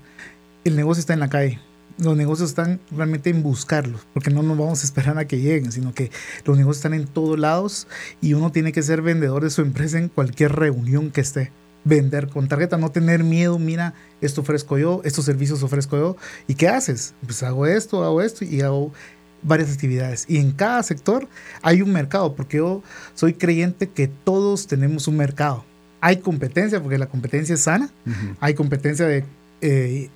El 0.64 0.76
negocio 0.76 1.00
está 1.00 1.14
en 1.14 1.20
la 1.20 1.30
calle. 1.30 1.60
Los 1.98 2.16
negocios 2.16 2.50
están 2.50 2.80
realmente 2.92 3.30
en 3.30 3.44
buscarlos, 3.44 4.08
porque 4.14 4.32
no 4.32 4.44
nos 4.44 4.58
vamos 4.58 4.82
a 4.82 4.86
esperar 4.86 5.18
a 5.18 5.26
que 5.26 5.40
lleguen, 5.40 5.72
sino 5.72 5.94
que 5.94 6.10
los 6.46 6.58
negocios 6.58 6.78
están 6.78 6.94
en 6.94 7.06
todos 7.06 7.38
lados 7.38 7.88
y 8.22 8.34
uno 8.34 8.52
tiene 8.52 8.72
que 8.72 8.82
ser 8.82 9.02
vendedor 9.02 9.44
de 9.44 9.50
su 9.50 9.62
empresa 9.62 10.00
en 10.00 10.08
cualquier 10.08 10.54
reunión 10.54 11.12
que 11.12 11.22
esté. 11.22 11.52
Vender 11.84 12.28
con 12.28 12.48
tarjeta, 12.48 12.78
no 12.78 12.92
tener 12.92 13.24
miedo, 13.24 13.58
mira, 13.60 13.94
esto 14.22 14.42
ofrezco 14.42 14.78
yo, 14.78 15.02
estos 15.04 15.26
servicios 15.26 15.64
ofrezco 15.64 15.98
yo. 15.98 16.18
¿Y 16.48 16.56
qué 16.56 16.70
haces? 16.70 17.14
Pues 17.26 17.44
hago 17.44 17.66
esto, 17.66 18.04
hago 18.04 18.22
esto 18.22 18.46
y 18.46 18.62
hago 18.62 18.94
varias 19.42 19.72
actividades. 19.72 20.26
Y 20.28 20.38
en 20.38 20.52
cada 20.52 20.84
sector 20.84 21.28
hay 21.62 21.82
un 21.82 21.92
mercado, 21.92 22.36
porque 22.36 22.58
yo 22.58 22.84
soy 23.16 23.34
creyente 23.34 23.90
que 23.90 24.08
todos 24.08 24.68
tenemos 24.68 25.08
un 25.08 25.18
mercado. 25.18 25.66
Hay 26.00 26.18
competencia, 26.18 26.82
porque 26.82 26.98
la 26.98 27.08
competencia 27.08 27.56
es 27.56 27.62
sana. 27.62 27.92
Hay 28.40 28.54
competencia 28.54 29.06
de... 29.08 29.26
eh, 29.62 30.10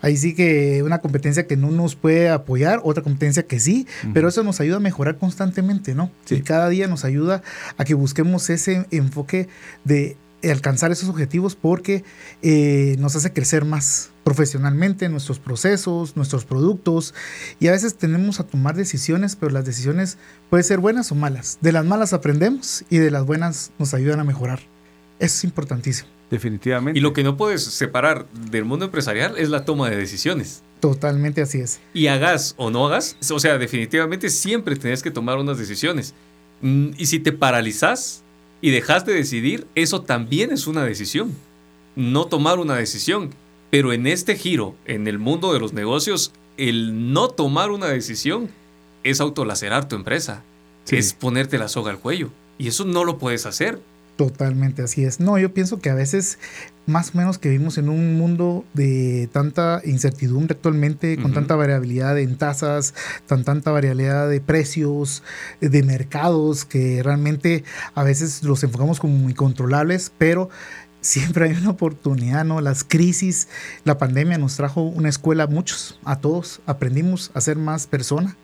ahí 0.00 0.16
sí 0.16 0.34
que 0.34 0.82
una 0.82 0.98
competencia 0.98 1.46
que 1.46 1.56
no 1.56 1.70
nos 1.70 1.96
puede 1.96 2.28
apoyar, 2.30 2.80
otra 2.84 3.02
competencia 3.02 3.46
que 3.46 3.60
sí, 3.60 3.86
pero 4.14 4.28
eso 4.28 4.42
nos 4.42 4.60
ayuda 4.60 4.76
a 4.76 4.80
mejorar 4.80 5.18
constantemente, 5.18 5.94
¿no? 5.94 6.10
Sí. 6.24 6.36
Y 6.36 6.42
cada 6.42 6.68
día 6.68 6.86
nos 6.88 7.04
ayuda 7.04 7.42
a 7.76 7.84
que 7.84 7.94
busquemos 7.94 8.48
ese 8.50 8.86
enfoque 8.90 9.48
de 9.84 10.16
alcanzar 10.50 10.92
esos 10.92 11.08
objetivos 11.08 11.56
porque 11.56 12.04
eh, 12.42 12.96
nos 12.98 13.16
hace 13.16 13.32
crecer 13.32 13.64
más 13.64 14.10
profesionalmente 14.24 15.08
nuestros 15.08 15.38
procesos, 15.38 16.16
nuestros 16.16 16.44
productos 16.44 17.14
y 17.60 17.68
a 17.68 17.72
veces 17.72 17.96
tenemos 17.96 18.40
a 18.40 18.44
tomar 18.44 18.76
decisiones, 18.76 19.36
pero 19.36 19.52
las 19.52 19.64
decisiones 19.64 20.18
pueden 20.50 20.64
ser 20.64 20.78
buenas 20.78 21.12
o 21.12 21.14
malas. 21.14 21.58
De 21.60 21.72
las 21.72 21.84
malas 21.84 22.12
aprendemos 22.12 22.84
y 22.90 22.98
de 22.98 23.10
las 23.10 23.24
buenas 23.24 23.72
nos 23.78 23.94
ayudan 23.94 24.20
a 24.20 24.24
mejorar. 24.24 24.60
Eso 25.18 25.36
es 25.36 25.44
importantísimo. 25.44 26.15
Definitivamente. 26.30 26.98
Y 26.98 27.02
lo 27.02 27.12
que 27.12 27.22
no 27.22 27.36
puedes 27.36 27.62
separar 27.64 28.26
del 28.50 28.64
mundo 28.64 28.84
empresarial 28.84 29.36
es 29.38 29.48
la 29.48 29.64
toma 29.64 29.88
de 29.90 29.96
decisiones. 29.96 30.62
Totalmente 30.80 31.40
así 31.40 31.60
es. 31.60 31.80
Y 31.94 32.08
hagas 32.08 32.54
o 32.56 32.70
no 32.70 32.86
hagas, 32.86 33.16
o 33.30 33.38
sea, 33.38 33.58
definitivamente 33.58 34.28
siempre 34.30 34.76
tenés 34.76 35.02
que 35.02 35.10
tomar 35.10 35.38
unas 35.38 35.58
decisiones. 35.58 36.14
Mm, 36.60 36.90
Y 36.98 37.06
si 37.06 37.18
te 37.18 37.32
paralizas 37.32 38.22
y 38.60 38.70
dejas 38.70 39.06
de 39.06 39.14
decidir, 39.14 39.66
eso 39.74 40.02
también 40.02 40.52
es 40.52 40.66
una 40.66 40.84
decisión. 40.84 41.32
No 41.94 42.26
tomar 42.26 42.58
una 42.58 42.76
decisión. 42.76 43.30
Pero 43.70 43.92
en 43.92 44.06
este 44.06 44.36
giro, 44.36 44.74
en 44.84 45.06
el 45.08 45.18
mundo 45.18 45.52
de 45.52 45.60
los 45.60 45.72
negocios, 45.72 46.32
el 46.56 47.12
no 47.12 47.28
tomar 47.28 47.70
una 47.70 47.86
decisión 47.86 48.48
es 49.02 49.20
autolacerar 49.20 49.88
tu 49.88 49.96
empresa. 49.96 50.42
Sí. 50.84 50.96
Es 50.96 51.14
ponerte 51.14 51.58
la 51.58 51.68
soga 51.68 51.90
al 51.90 51.98
cuello. 51.98 52.30
Y 52.58 52.68
eso 52.68 52.84
no 52.84 53.04
lo 53.04 53.18
puedes 53.18 53.44
hacer. 53.46 53.80
Totalmente 54.16 54.82
así 54.82 55.04
es. 55.04 55.20
No, 55.20 55.38
yo 55.38 55.52
pienso 55.52 55.78
que 55.78 55.90
a 55.90 55.94
veces, 55.94 56.38
más 56.86 57.14
o 57.14 57.18
menos 57.18 57.36
que 57.38 57.50
vivimos 57.50 57.76
en 57.76 57.90
un 57.90 58.16
mundo 58.16 58.64
de 58.72 59.28
tanta 59.30 59.82
incertidumbre 59.84 60.54
actualmente, 60.54 61.18
con 61.18 61.34
tanta 61.34 61.54
variabilidad 61.54 62.18
en 62.18 62.38
tasas, 62.38 62.94
tan 63.26 63.44
tanta 63.44 63.72
variabilidad 63.72 64.26
de 64.30 64.40
precios, 64.40 65.22
de 65.60 65.82
mercados, 65.82 66.64
que 66.64 67.02
realmente 67.02 67.62
a 67.94 68.04
veces 68.04 68.42
los 68.42 68.64
enfocamos 68.64 69.00
como 69.00 69.28
incontrolables, 69.28 70.10
pero 70.16 70.48
siempre 71.02 71.50
hay 71.50 71.52
una 71.52 71.70
oportunidad, 71.70 72.46
¿no? 72.46 72.62
Las 72.62 72.84
crisis, 72.84 73.48
la 73.84 73.98
pandemia 73.98 74.38
nos 74.38 74.56
trajo 74.56 74.80
una 74.80 75.10
escuela 75.10 75.44
a 75.44 75.46
muchos, 75.46 76.00
a 76.04 76.20
todos. 76.20 76.62
Aprendimos 76.64 77.30
a 77.34 77.42
ser 77.42 77.58
más 77.58 77.86
persona, 77.86 78.34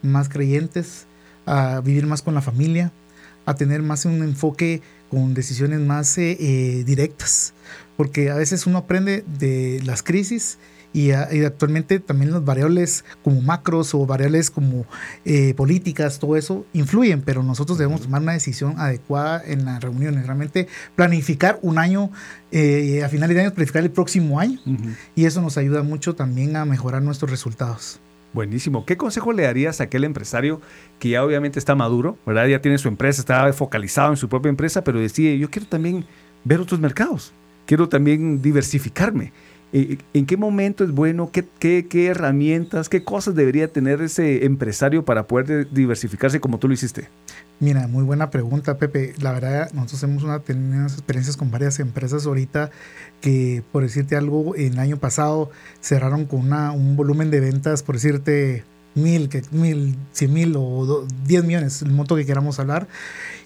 más 0.00 0.30
creyentes, 0.30 1.06
a 1.44 1.80
vivir 1.80 2.06
más 2.06 2.22
con 2.22 2.34
la 2.34 2.40
familia, 2.40 2.90
a 3.46 3.54
tener 3.54 3.82
más 3.82 4.06
un 4.06 4.22
enfoque 4.22 4.82
con 5.10 5.34
decisiones 5.34 5.80
más 5.80 6.18
eh, 6.18 6.36
eh, 6.40 6.84
directas, 6.84 7.54
porque 7.96 8.30
a 8.30 8.34
veces 8.34 8.66
uno 8.66 8.78
aprende 8.78 9.24
de 9.38 9.80
las 9.84 10.02
crisis 10.02 10.58
y, 10.92 11.10
actualmente 11.10 11.98
también 11.98 12.30
las 12.30 12.44
variables 12.44 13.04
como 13.24 13.40
macros 13.40 13.94
o 13.94 14.06
variables 14.06 14.50
como 14.50 14.86
eh, 15.24 15.52
políticas, 15.54 16.20
todo 16.20 16.36
eso 16.36 16.66
influyen, 16.72 17.22
pero 17.22 17.42
nosotros 17.42 17.78
debemos 17.78 18.02
tomar 18.02 18.22
una 18.22 18.32
decisión 18.32 18.78
adecuada 18.78 19.42
en 19.44 19.64
las 19.64 19.82
reuniones, 19.82 20.26
realmente 20.26 20.68
planificar 20.94 21.58
un 21.62 21.78
año, 21.78 22.10
a 22.52 23.08
finales 23.08 23.34
de 23.34 23.40
año, 23.40 23.52
planificar 23.52 23.82
el 23.82 23.90
próximo 23.90 24.38
año 24.38 24.60
y 25.16 25.24
eso 25.24 25.42
nos 25.42 25.58
ayuda 25.58 25.82
mucho 25.82 26.14
también 26.14 26.54
a 26.54 26.64
mejorar 26.64 27.02
nuestros 27.02 27.28
resultados. 27.28 28.00
Buenísimo. 28.34 28.84
¿Qué 28.84 28.96
consejo 28.96 29.32
le 29.32 29.44
darías 29.44 29.80
a 29.80 29.84
aquel 29.84 30.02
empresario 30.02 30.60
que 30.98 31.10
ya 31.10 31.24
obviamente 31.24 31.60
está 31.60 31.76
maduro, 31.76 32.18
¿verdad? 32.26 32.48
Ya 32.48 32.60
tiene 32.60 32.78
su 32.78 32.88
empresa, 32.88 33.20
está 33.20 33.52
focalizado 33.52 34.10
en 34.10 34.16
su 34.16 34.28
propia 34.28 34.50
empresa, 34.50 34.82
pero 34.82 34.98
decide, 34.98 35.38
yo 35.38 35.48
quiero 35.50 35.68
también 35.68 36.04
ver 36.42 36.58
otros 36.60 36.80
mercados, 36.80 37.32
quiero 37.64 37.88
también 37.88 38.42
diversificarme. 38.42 39.32
Eh, 39.72 39.98
¿En 40.14 40.26
qué 40.26 40.36
momento 40.36 40.82
es 40.82 40.90
bueno? 40.90 41.30
¿Qué, 41.32 41.44
qué, 41.86 42.06
herramientas, 42.06 42.88
qué 42.88 43.04
cosas 43.04 43.36
debería 43.36 43.72
tener 43.72 44.02
ese 44.02 44.44
empresario 44.44 45.04
para 45.04 45.28
poder 45.28 45.70
diversificarse 45.72 46.40
como 46.40 46.58
tú 46.58 46.66
lo 46.66 46.74
hiciste? 46.74 47.08
Mira, 47.60 47.86
muy 47.86 48.02
buena 48.02 48.30
pregunta, 48.30 48.78
Pepe. 48.78 49.14
La 49.20 49.32
verdad, 49.32 49.70
nosotros 49.72 50.02
hemos 50.02 50.24
una, 50.24 50.40
tenido 50.40 50.76
unas 50.76 50.94
experiencias 50.94 51.36
con 51.36 51.50
varias 51.50 51.78
empresas 51.78 52.26
ahorita 52.26 52.70
que, 53.20 53.62
por 53.70 53.84
decirte 53.84 54.16
algo, 54.16 54.56
en 54.56 54.74
el 54.74 54.78
año 54.80 54.96
pasado 54.98 55.50
cerraron 55.80 56.26
con 56.26 56.40
una, 56.40 56.72
un 56.72 56.96
volumen 56.96 57.30
de 57.30 57.40
ventas, 57.40 57.82
por 57.82 57.94
decirte, 57.94 58.64
mil, 58.96 59.28
que, 59.28 59.42
mil, 59.52 59.96
cien 60.12 60.32
mil 60.32 60.54
o 60.56 61.06
diez 61.26 61.44
millones, 61.44 61.80
el 61.82 61.92
monto 61.92 62.16
que 62.16 62.26
queramos 62.26 62.58
hablar. 62.58 62.88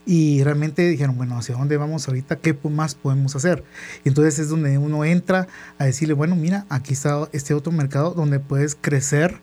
Y 0.06 0.42
realmente 0.42 0.88
dijeron, 0.88 1.16
bueno, 1.18 1.36
¿hacia 1.36 1.54
dónde 1.54 1.76
vamos 1.76 2.08
ahorita? 2.08 2.36
¿Qué 2.36 2.56
más 2.70 2.94
podemos 2.94 3.36
hacer? 3.36 3.62
Y 4.04 4.08
entonces 4.08 4.38
es 4.38 4.48
donde 4.48 4.78
uno 4.78 5.04
entra 5.04 5.48
a 5.78 5.84
decirle, 5.84 6.14
bueno, 6.14 6.34
mira, 6.34 6.64
aquí 6.70 6.94
está 6.94 7.28
este 7.32 7.52
otro 7.52 7.72
mercado 7.72 8.14
donde 8.14 8.40
puedes 8.40 8.74
crecer 8.74 9.40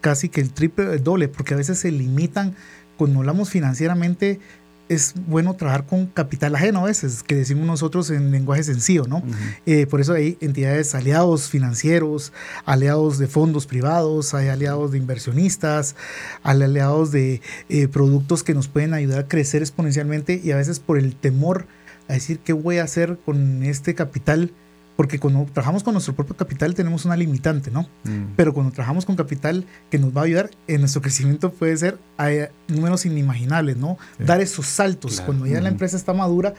casi 0.00 0.28
que 0.28 0.40
el 0.40 0.52
triple, 0.52 0.92
el 0.92 1.02
doble, 1.02 1.28
porque 1.28 1.54
a 1.54 1.56
veces 1.56 1.78
se 1.78 1.90
limitan 1.90 2.54
cuando 2.96 3.20
hablamos 3.20 3.50
financieramente, 3.50 4.40
es 4.88 5.14
bueno 5.26 5.54
trabajar 5.54 5.86
con 5.86 6.06
capital 6.06 6.54
ajeno 6.54 6.80
a 6.80 6.84
veces, 6.84 7.22
que 7.22 7.34
decimos 7.34 7.66
nosotros 7.66 8.10
en 8.10 8.30
lenguaje 8.30 8.62
sencillo, 8.62 9.04
¿no? 9.08 9.22
Eh, 9.64 9.86
por 9.86 10.00
eso 10.00 10.12
hay 10.12 10.36
entidades 10.40 10.94
aliados 10.94 11.48
financieros, 11.48 12.32
aliados 12.66 13.18
de 13.18 13.26
fondos 13.26 13.66
privados, 13.66 14.34
hay 14.34 14.48
aliados 14.48 14.92
de 14.92 14.98
inversionistas, 14.98 15.96
hay 16.42 16.62
aliados 16.62 17.12
de 17.12 17.40
eh, 17.68 17.88
productos 17.88 18.42
que 18.42 18.54
nos 18.54 18.68
pueden 18.68 18.92
ayudar 18.92 19.20
a 19.20 19.28
crecer 19.28 19.62
exponencialmente 19.62 20.40
y 20.42 20.50
a 20.50 20.56
veces 20.56 20.80
por 20.80 20.98
el 20.98 21.16
temor 21.16 21.66
a 22.08 22.12
decir 22.12 22.38
qué 22.40 22.52
voy 22.52 22.78
a 22.78 22.84
hacer 22.84 23.18
con 23.24 23.62
este 23.62 23.94
capital 23.94 24.52
porque 24.96 25.18
cuando 25.18 25.44
trabajamos 25.52 25.82
con 25.82 25.94
nuestro 25.94 26.14
propio 26.14 26.36
capital 26.36 26.74
tenemos 26.74 27.04
una 27.04 27.16
limitante, 27.16 27.70
¿no? 27.70 27.82
Mm. 28.04 28.34
Pero 28.36 28.54
cuando 28.54 28.72
trabajamos 28.72 29.04
con 29.04 29.16
capital 29.16 29.64
que 29.90 29.98
nos 29.98 30.16
va 30.16 30.22
a 30.22 30.24
ayudar 30.24 30.50
en 30.68 30.80
nuestro 30.80 31.02
crecimiento 31.02 31.52
puede 31.52 31.76
ser 31.76 31.98
a 32.18 32.30
números 32.68 33.04
inimaginables, 33.06 33.76
¿no? 33.76 33.98
Dar 34.18 34.40
esos 34.40 34.66
saltos 34.66 35.20
cuando 35.20 35.46
ya 35.46 35.60
la 35.60 35.68
empresa 35.68 35.96
está 35.96 36.12
madura, 36.12 36.54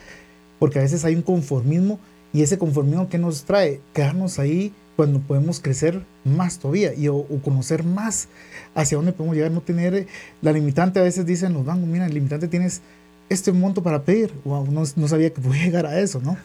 porque 0.58 0.78
a 0.78 0.82
veces 0.82 1.04
hay 1.04 1.14
un 1.14 1.22
conformismo 1.22 1.98
y 2.32 2.42
ese 2.42 2.58
conformismo 2.58 3.08
que 3.08 3.18
nos 3.18 3.44
trae 3.44 3.80
quedarnos 3.94 4.38
ahí 4.38 4.72
cuando 4.96 5.20
podemos 5.20 5.60
crecer 5.60 6.02
más 6.24 6.58
todavía 6.58 6.94
y 6.94 7.08
o, 7.08 7.24
conocer 7.44 7.84
más 7.84 8.28
hacia 8.74 8.96
dónde 8.96 9.12
podemos 9.12 9.36
llegar, 9.36 9.50
no 9.50 9.60
tener 9.60 10.06
la 10.40 10.52
limitante 10.52 10.98
a 10.98 11.02
veces 11.02 11.26
dicen 11.26 11.52
los 11.52 11.64
bancos, 11.64 11.86
mira, 11.86 12.06
el 12.06 12.14
limitante 12.14 12.48
tienes 12.48 12.80
este 13.28 13.52
monto 13.52 13.82
para 13.82 14.02
pedir. 14.04 14.32
Wow, 14.44 14.70
no, 14.70 14.84
no, 14.94 15.08
sabía 15.08 15.32
que 15.32 15.40
podía 15.40 15.64
llegar 15.64 15.86
a 15.86 16.00
eso, 16.00 16.20
¿no? 16.20 16.36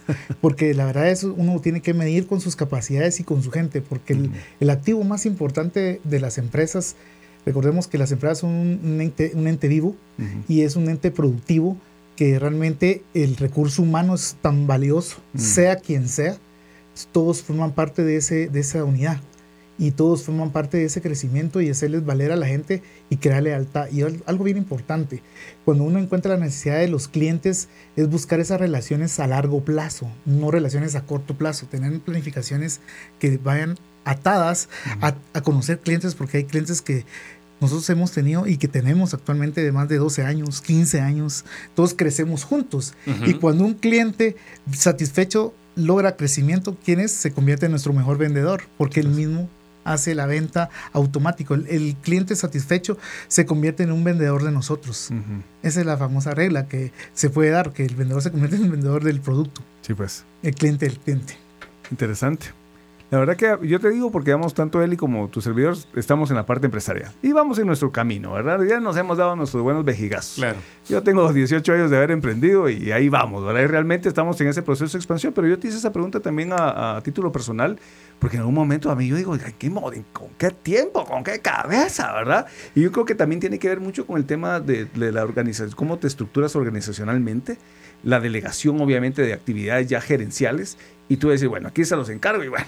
Porque 0.41 0.73
la 0.73 0.85
verdad 0.85 1.09
es 1.09 1.23
uno 1.23 1.59
tiene 1.59 1.81
que 1.81 1.93
medir 1.93 2.27
con 2.27 2.41
sus 2.41 2.55
capacidades 2.55 3.19
y 3.19 3.23
con 3.23 3.43
su 3.43 3.51
gente, 3.51 3.81
porque 3.81 4.13
el, 4.13 4.31
el 4.59 4.69
activo 4.69 5.03
más 5.03 5.25
importante 5.25 6.01
de 6.03 6.19
las 6.19 6.37
empresas, 6.37 6.95
recordemos 7.45 7.87
que 7.87 7.97
las 7.97 8.11
empresas 8.11 8.39
son 8.39 8.51
un 8.51 9.01
ente, 9.01 9.31
un 9.35 9.47
ente 9.47 9.67
vivo 9.67 9.95
y 10.47 10.61
es 10.61 10.75
un 10.75 10.89
ente 10.89 11.11
productivo 11.11 11.77
que 12.15 12.37
realmente 12.37 13.03
el 13.13 13.35
recurso 13.37 13.81
humano 13.81 14.13
es 14.15 14.35
tan 14.41 14.67
valioso, 14.67 15.17
sea 15.35 15.77
quien 15.77 16.07
sea, 16.07 16.37
todos 17.11 17.41
forman 17.41 17.71
parte 17.71 18.03
de, 18.03 18.17
ese, 18.17 18.47
de 18.47 18.59
esa 18.59 18.83
unidad 18.83 19.19
y 19.81 19.89
todos 19.89 20.21
forman 20.21 20.51
parte 20.51 20.77
de 20.77 20.85
ese 20.85 21.01
crecimiento 21.01 21.59
y 21.59 21.67
hacerles 21.67 22.05
valer 22.05 22.31
a 22.31 22.35
la 22.35 22.45
gente 22.45 22.83
y 23.09 23.17
crear 23.17 23.41
lealtad. 23.41 23.87
Y 23.91 24.03
algo 24.03 24.43
bien 24.43 24.57
importante, 24.57 25.23
cuando 25.65 25.83
uno 25.85 25.97
encuentra 25.97 26.35
la 26.37 26.45
necesidad 26.45 26.77
de 26.77 26.87
los 26.87 27.07
clientes 27.07 27.67
es 27.95 28.07
buscar 28.07 28.39
esas 28.39 28.59
relaciones 28.59 29.19
a 29.19 29.25
largo 29.25 29.65
plazo, 29.65 30.07
no 30.27 30.51
relaciones 30.51 30.93
a 30.93 31.01
corto 31.07 31.35
plazo, 31.35 31.65
tener 31.65 31.99
planificaciones 31.99 32.79
que 33.17 33.39
vayan 33.39 33.75
atadas 34.05 34.69
a, 35.01 35.15
conocer 35.41 35.79
clientes 35.79 36.13
porque 36.13 36.37
hay 36.37 36.43
clientes 36.43 36.83
que 36.83 37.03
nosotros 37.59 37.89
hemos 37.89 38.11
tenido 38.11 38.45
y 38.45 38.57
que 38.57 38.67
tenemos 38.67 39.15
actualmente 39.15 39.63
de 39.63 39.71
más 39.71 39.89
de 39.89 39.97
12 39.97 40.23
años, 40.23 40.61
15 40.61 41.01
años, 41.01 41.43
todos 41.73 41.95
crecemos 41.95 42.43
juntos. 42.43 42.93
Y 43.25 43.33
cuando 43.33 43.63
un 43.63 43.73
cliente 43.73 44.35
satisfecho 44.71 45.55
logra 45.75 46.17
crecimiento, 46.17 46.77
¿quién 46.85 46.99
es? 46.99 47.11
Se 47.11 47.31
convierte 47.31 47.65
en 47.65 47.71
nuestro 47.71 47.93
mejor 47.93 48.19
vendedor, 48.19 48.61
porque 48.77 48.99
él 48.99 49.07
mismo 49.07 49.49
hace 49.83 50.15
la 50.15 50.25
venta 50.25 50.69
automático. 50.93 51.53
El, 51.53 51.95
cliente 52.01 52.35
satisfecho 52.35 52.97
se 53.27 53.45
convierte 53.45 53.83
en 53.83 53.91
un 53.91 54.03
vendedor 54.03 54.43
de 54.43 54.51
nosotros. 54.51 55.09
Esa 55.63 55.79
es 55.79 55.85
la 55.85 55.97
famosa 55.97 56.31
regla 56.31 56.67
que 56.67 56.91
se 57.13 57.29
puede 57.29 57.51
dar, 57.51 57.73
que 57.73 57.85
el 57.85 57.95
vendedor 57.95 58.21
se 58.21 58.31
convierte 58.31 58.57
en 58.57 58.63
el 58.65 58.71
vendedor 58.71 59.03
del 59.03 59.21
producto. 59.21 59.61
Sí, 59.81 59.93
pues. 59.93 60.25
El 60.43 60.55
cliente 60.55 60.87
del 60.87 60.99
cliente. 60.99 61.37
Interesante. 61.91 62.60
La 63.11 63.19
verdad 63.19 63.35
que 63.35 63.67
yo 63.67 63.81
te 63.81 63.89
digo 63.89 64.09
porque 64.09 64.31
vamos 64.31 64.53
tanto 64.53 64.81
él 64.81 64.93
y 64.93 64.95
como 64.95 65.27
tu 65.27 65.41
servidor 65.41 65.75
estamos 65.97 66.29
en 66.29 66.37
la 66.37 66.45
parte 66.45 66.67
empresarial 66.67 67.11
y 67.21 67.33
vamos 67.33 67.59
en 67.59 67.67
nuestro 67.67 67.91
camino, 67.91 68.31
¿verdad? 68.31 68.63
Ya 68.63 68.79
nos 68.79 68.95
hemos 68.95 69.17
dado 69.17 69.35
nuestros 69.35 69.61
buenos 69.61 69.83
vejigazos. 69.83 70.35
Claro. 70.35 70.57
Yo 70.87 71.03
tengo 71.03 71.31
18 71.33 71.73
años 71.73 71.91
de 71.91 71.97
haber 71.97 72.11
emprendido 72.11 72.69
y 72.69 72.89
ahí 72.93 73.09
vamos, 73.09 73.45
¿verdad? 73.45 73.63
Y 73.63 73.67
realmente 73.67 74.07
estamos 74.07 74.39
en 74.39 74.47
ese 74.47 74.61
proceso 74.61 74.93
de 74.93 74.99
expansión, 74.99 75.33
pero 75.33 75.45
yo 75.45 75.59
te 75.59 75.67
hice 75.67 75.75
esa 75.75 75.91
pregunta 75.91 76.21
también 76.21 76.53
a, 76.53 77.01
título 77.03 77.33
personal 77.33 77.77
porque 78.17 78.37
en 78.37 78.41
algún 78.41 78.55
momento 78.55 78.89
a 78.89 78.95
mí 78.95 79.09
yo 79.09 79.17
digo, 79.17 79.37
¿qué 79.37 79.69
¿con 80.13 80.29
qué 80.37 80.51
tiempo? 80.51 81.03
¿Con 81.03 81.25
qué 81.25 81.41
cabeza? 81.41 82.13
¿Verdad? 82.13 82.45
Y 82.75 82.81
yo 82.81 82.93
creo 82.93 83.03
que 83.03 83.15
también 83.15 83.41
tiene 83.41 83.59
que 83.59 83.67
ver 83.67 83.81
mucho 83.81 84.07
con 84.07 84.19
el 84.19 84.25
tema 84.25 84.61
de, 84.61 84.85
de 84.85 85.11
la 85.11 85.23
organización, 85.23 85.75
cómo 85.75 85.97
te 85.97 86.07
estructuras 86.07 86.55
organizacionalmente, 86.55 87.57
la 88.03 88.21
delegación 88.21 88.79
obviamente 88.79 89.21
de 89.21 89.33
actividades 89.33 89.87
ya 89.87 89.99
gerenciales 89.99 90.77
y 91.09 91.17
tú 91.17 91.27
decir, 91.27 91.49
bueno, 91.49 91.67
aquí 91.67 91.83
se 91.83 91.97
los 91.97 92.07
encargo 92.07 92.41
y 92.41 92.47
bueno, 92.47 92.67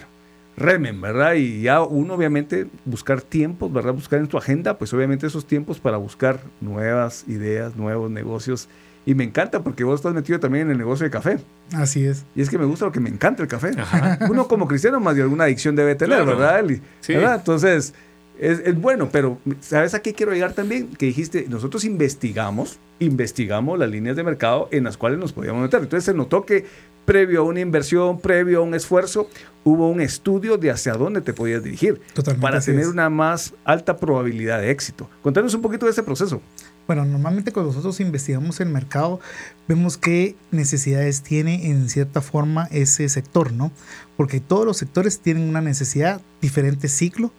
remen, 0.56 1.00
¿verdad? 1.00 1.34
Y 1.34 1.62
ya 1.62 1.82
uno 1.82 2.14
obviamente 2.14 2.66
buscar 2.84 3.20
tiempos, 3.22 3.72
¿verdad? 3.72 3.92
Buscar 3.94 4.20
en 4.20 4.26
tu 4.28 4.38
agenda, 4.38 4.78
pues 4.78 4.92
obviamente 4.92 5.26
esos 5.26 5.46
tiempos 5.46 5.80
para 5.80 5.96
buscar 5.96 6.40
nuevas 6.60 7.24
ideas, 7.28 7.76
nuevos 7.76 8.10
negocios. 8.10 8.68
Y 9.06 9.14
me 9.14 9.24
encanta 9.24 9.62
porque 9.62 9.84
vos 9.84 10.00
estás 10.00 10.14
metido 10.14 10.40
también 10.40 10.66
en 10.66 10.72
el 10.72 10.78
negocio 10.78 11.04
de 11.04 11.10
café. 11.10 11.38
Así 11.74 12.06
es. 12.06 12.24
Y 12.34 12.40
es 12.40 12.48
que 12.48 12.56
me 12.56 12.64
gusta 12.64 12.86
lo 12.86 12.92
que 12.92 13.00
me 13.00 13.10
encanta 13.10 13.42
el 13.42 13.48
café. 13.48 13.72
Uno 14.30 14.48
como 14.48 14.66
cristiano 14.66 14.98
más 14.98 15.14
de 15.14 15.22
alguna 15.22 15.44
adicción 15.44 15.76
debe 15.76 15.94
tener, 15.94 16.24
¿verdad, 16.24 16.64
Sí. 17.00 17.12
¿verdad? 17.12 17.36
Entonces, 17.36 17.92
es, 18.38 18.60
es, 18.60 18.80
bueno, 18.80 19.10
pero 19.12 19.38
¿sabes 19.60 19.92
a 19.94 20.00
qué 20.00 20.14
quiero 20.14 20.32
llegar 20.32 20.54
también? 20.54 20.88
Que 20.88 21.06
dijiste, 21.06 21.46
nosotros 21.50 21.84
investigamos, 21.84 22.78
investigamos 22.98 23.78
las 23.78 23.90
líneas 23.90 24.16
de 24.16 24.24
mercado 24.24 24.68
en 24.72 24.84
las 24.84 24.96
cuales 24.96 25.18
nos 25.18 25.32
podíamos 25.34 25.62
meter. 25.62 25.82
Entonces 25.82 26.04
se 26.04 26.14
notó 26.14 26.46
que 26.46 26.64
previo 27.04 27.40
a 27.40 27.44
una 27.44 27.60
inversión, 27.60 28.18
previo 28.18 28.60
a 28.60 28.62
un 28.62 28.74
esfuerzo, 28.74 29.28
hubo 29.64 29.88
un 29.88 30.00
estudio 30.00 30.56
de 30.56 30.70
hacia 30.70 30.94
dónde 30.94 31.20
te 31.20 31.32
podías 31.32 31.62
dirigir 31.62 32.00
para 32.40 32.60
tener 32.60 32.88
una 32.88 33.10
más 33.10 33.54
alta 33.64 33.96
probabilidad 33.96 34.60
de 34.60 34.70
éxito. 34.70 35.08
Contanos 35.22 35.54
un 35.54 35.62
poquito 35.62 35.86
de 35.86 35.92
ese 35.92 36.02
proceso. 36.02 36.40
Bueno, 36.86 37.06
normalmente 37.06 37.50
cuando 37.50 37.70
nosotros 37.70 37.98
investigamos 38.00 38.60
el 38.60 38.68
mercado, 38.68 39.18
vemos 39.66 39.96
qué 39.96 40.36
necesidades 40.50 41.22
tiene 41.22 41.70
en 41.70 41.88
cierta 41.88 42.20
forma 42.20 42.68
ese 42.70 43.08
sector, 43.08 43.52
¿no? 43.52 43.72
Porque 44.18 44.40
todos 44.40 44.66
los 44.66 44.76
sectores 44.76 45.20
tienen 45.20 45.48
una 45.48 45.62
necesidad, 45.62 46.20
diferente 46.42 46.88
ciclo, 46.88 47.32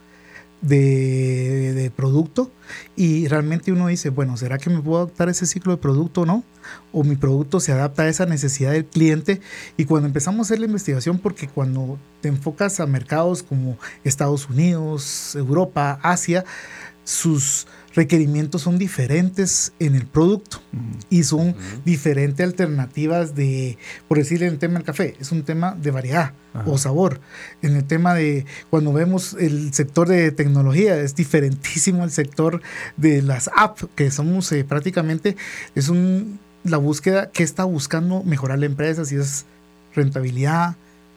de, 0.68 1.92
producto 1.96 2.52
y 2.96 3.28
realmente 3.28 3.72
uno 3.72 3.88
dice, 3.88 4.10
bueno, 4.10 4.38
¿será 4.38 4.58
que 4.58 4.70
me 4.70 4.82
puedo 4.82 5.04
adaptar 5.04 5.28
a 5.28 5.32
ese 5.32 5.46
ciclo 5.46 5.72
de 5.72 5.78
producto 5.78 6.22
o 6.22 6.26
no? 6.26 6.44
O 6.92 7.04
mi 7.04 7.16
producto 7.16 7.60
se 7.60 7.72
adapta 7.72 8.04
a 8.04 8.08
esa 8.08 8.26
necesidad 8.26 8.72
del 8.72 8.86
cliente. 8.86 9.42
Y 9.78 9.86
cuando 9.86 10.08
empezamos 10.08 10.40
a 10.40 10.44
hacer 10.44 10.60
la 10.60 10.66
investigación, 10.66 11.20
porque 11.20 11.48
cuando 11.48 12.00
te 12.22 12.30
enfocas 12.30 12.80
a 12.80 12.88
mercados 12.88 13.44
como 13.44 13.78
Estados 14.04 14.50
Unidos, 14.50 15.36
Europa, 15.36 16.00
Asia, 16.02 16.44
sus 17.04 17.68
requerimientos 17.96 18.62
son 18.62 18.78
diferentes 18.78 19.74
en 19.80 19.96
el 19.96 20.06
producto 20.06 20.62
y 21.10 21.24
son 21.24 21.56
diferentes 21.86 22.46
alternativas 22.46 23.36
de, 23.36 23.78
por 24.08 24.18
decir 24.18 24.44
en 24.44 24.50
el 24.50 24.60
tema 24.60 24.76
del 24.76 24.84
café, 24.84 25.16
es 25.20 25.32
un 25.32 25.44
tema 25.44 25.76
de 25.76 25.92
variedad 25.92 26.34
o 26.66 26.78
sabor. 26.78 27.20
En 27.62 27.76
el 27.76 27.84
tema 27.84 28.14
de, 28.14 28.46
cuando 28.70 28.94
vemos 28.94 29.36
el 29.40 29.74
sector 29.74 30.08
de 30.08 30.32
tecnología, 30.32 30.98
es 30.98 31.16
diferentísimo 31.16 32.04
el 32.04 32.12
sector 32.12 32.62
de 32.98 33.22
las 33.22 33.50
apps, 33.56 33.88
que 33.96 34.12
somos 34.12 34.52
eh, 34.52 34.64
prácticamente, 34.64 35.36
es 35.74 35.90
un 35.90 36.40
la 36.66 36.78
búsqueda, 36.78 37.30
¿qué 37.32 37.44
está 37.44 37.64
buscando 37.64 38.24
mejorar 38.24 38.58
la 38.60 38.66
empresa? 38.66 39.06
Si 39.06 39.16
es 39.16 39.46
rentabilidad, 39.94 40.76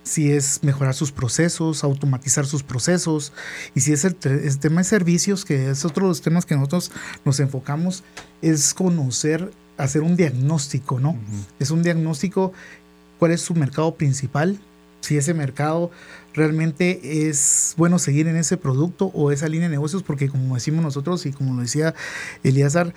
si 0.09 0.33
es 0.33 0.63
mejorar 0.63 0.95
sus 0.95 1.13
procesos, 1.13 1.85
automatizar 1.85 2.47
sus 2.47 2.63
procesos, 2.63 3.33
y 3.75 3.81
si 3.81 3.93
es 3.93 4.05
el, 4.05 4.17
el 4.25 4.59
tema 4.59 4.81
de 4.81 4.85
servicios, 4.85 5.45
que 5.45 5.71
es 5.71 5.85
otro 5.85 6.07
de 6.07 6.09
los 6.09 6.23
temas 6.23 6.47
que 6.47 6.57
nosotros 6.57 6.91
nos 7.25 7.39
enfocamos, 7.41 8.03
es 8.43 8.75
conocer, 8.75 9.53
hacer 9.77 10.03
un 10.03 10.17
diagnóstico, 10.17 10.99
¿no? 10.99 11.17
Es 11.59 11.71
un 11.71 11.83
diagnóstico, 11.83 12.53
cuál 13.19 13.33
es 13.33 13.43
su 13.43 13.55
mercado 13.55 13.95
principal, 13.95 14.59
si 15.01 15.17
ese 15.17 15.35
mercado 15.35 15.91
realmente 16.35 17.29
es 17.29 17.75
bueno 17.77 17.99
seguir 17.99 18.27
en 18.29 18.37
ese 18.37 18.57
producto 18.57 19.07
o 19.15 19.31
esa 19.31 19.49
línea 19.49 19.69
de 19.69 19.75
negocios, 19.75 20.03
porque 20.03 20.29
como 20.29 20.55
decimos 20.55 20.83
nosotros 20.83 21.27
y 21.27 21.33
como 21.33 21.55
lo 21.55 21.63
decía 21.63 21.95
Elíazar, 22.43 22.95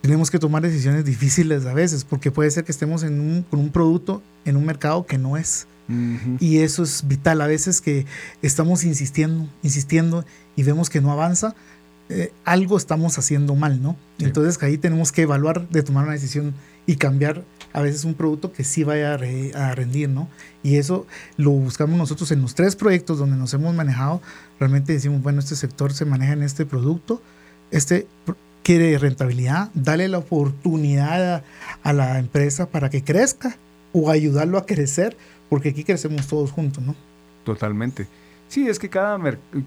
tenemos 0.00 0.30
que 0.30 0.38
tomar 0.38 0.62
decisiones 0.62 1.04
difíciles 1.04 1.64
a 1.66 1.72
veces, 1.72 2.04
porque 2.04 2.30
puede 2.30 2.50
ser 2.50 2.64
que 2.64 2.72
estemos 2.72 3.02
en 3.02 3.20
un, 3.20 3.42
con 3.42 3.58
un 3.58 3.70
producto 3.70 4.22
en 4.44 4.56
un 4.56 4.66
mercado 4.66 5.06
que 5.06 5.18
no 5.18 5.36
es. 5.36 5.66
Y 6.40 6.58
eso 6.58 6.82
es 6.82 7.06
vital. 7.06 7.40
A 7.40 7.46
veces 7.46 7.80
que 7.80 8.06
estamos 8.42 8.84
insistiendo, 8.84 9.48
insistiendo 9.62 10.24
y 10.56 10.62
vemos 10.62 10.88
que 10.88 11.00
no 11.00 11.12
avanza, 11.12 11.54
eh, 12.08 12.32
algo 12.44 12.76
estamos 12.76 13.18
haciendo 13.18 13.54
mal, 13.54 13.82
¿no? 13.82 13.96
Sí. 14.18 14.24
Entonces 14.26 14.62
ahí 14.62 14.78
tenemos 14.78 15.12
que 15.12 15.22
evaluar 15.22 15.68
de 15.68 15.82
tomar 15.82 16.04
una 16.04 16.12
decisión 16.12 16.54
y 16.86 16.96
cambiar 16.96 17.42
a 17.72 17.80
veces 17.80 18.04
un 18.04 18.14
producto 18.14 18.52
que 18.52 18.62
sí 18.62 18.84
vaya 18.84 19.14
a, 19.14 19.16
re- 19.16 19.52
a 19.54 19.74
rendir, 19.74 20.08
¿no? 20.08 20.28
Y 20.62 20.76
eso 20.76 21.06
lo 21.36 21.50
buscamos 21.50 21.98
nosotros 21.98 22.30
en 22.30 22.42
los 22.42 22.54
tres 22.54 22.76
proyectos 22.76 23.18
donde 23.18 23.36
nos 23.36 23.52
hemos 23.54 23.74
manejado. 23.74 24.20
Realmente 24.60 24.92
decimos, 24.92 25.22
bueno, 25.22 25.40
este 25.40 25.56
sector 25.56 25.92
se 25.92 26.04
maneja 26.04 26.34
en 26.34 26.42
este 26.42 26.66
producto, 26.66 27.22
este 27.70 28.06
quiere 28.62 28.96
rentabilidad, 28.98 29.70
dale 29.74 30.08
la 30.08 30.18
oportunidad 30.18 31.36
a, 31.36 31.44
a 31.82 31.92
la 31.92 32.18
empresa 32.18 32.66
para 32.66 32.88
que 32.90 33.02
crezca 33.02 33.56
o 33.94 34.10
ayudarlo 34.10 34.58
a 34.58 34.66
crecer, 34.66 35.16
porque 35.48 35.70
aquí 35.70 35.84
crecemos 35.84 36.26
todos 36.26 36.50
juntos, 36.52 36.84
¿no? 36.84 36.94
Totalmente. 37.44 38.06
Sí, 38.48 38.68
es 38.68 38.78
que 38.78 38.90
cada... 38.90 39.18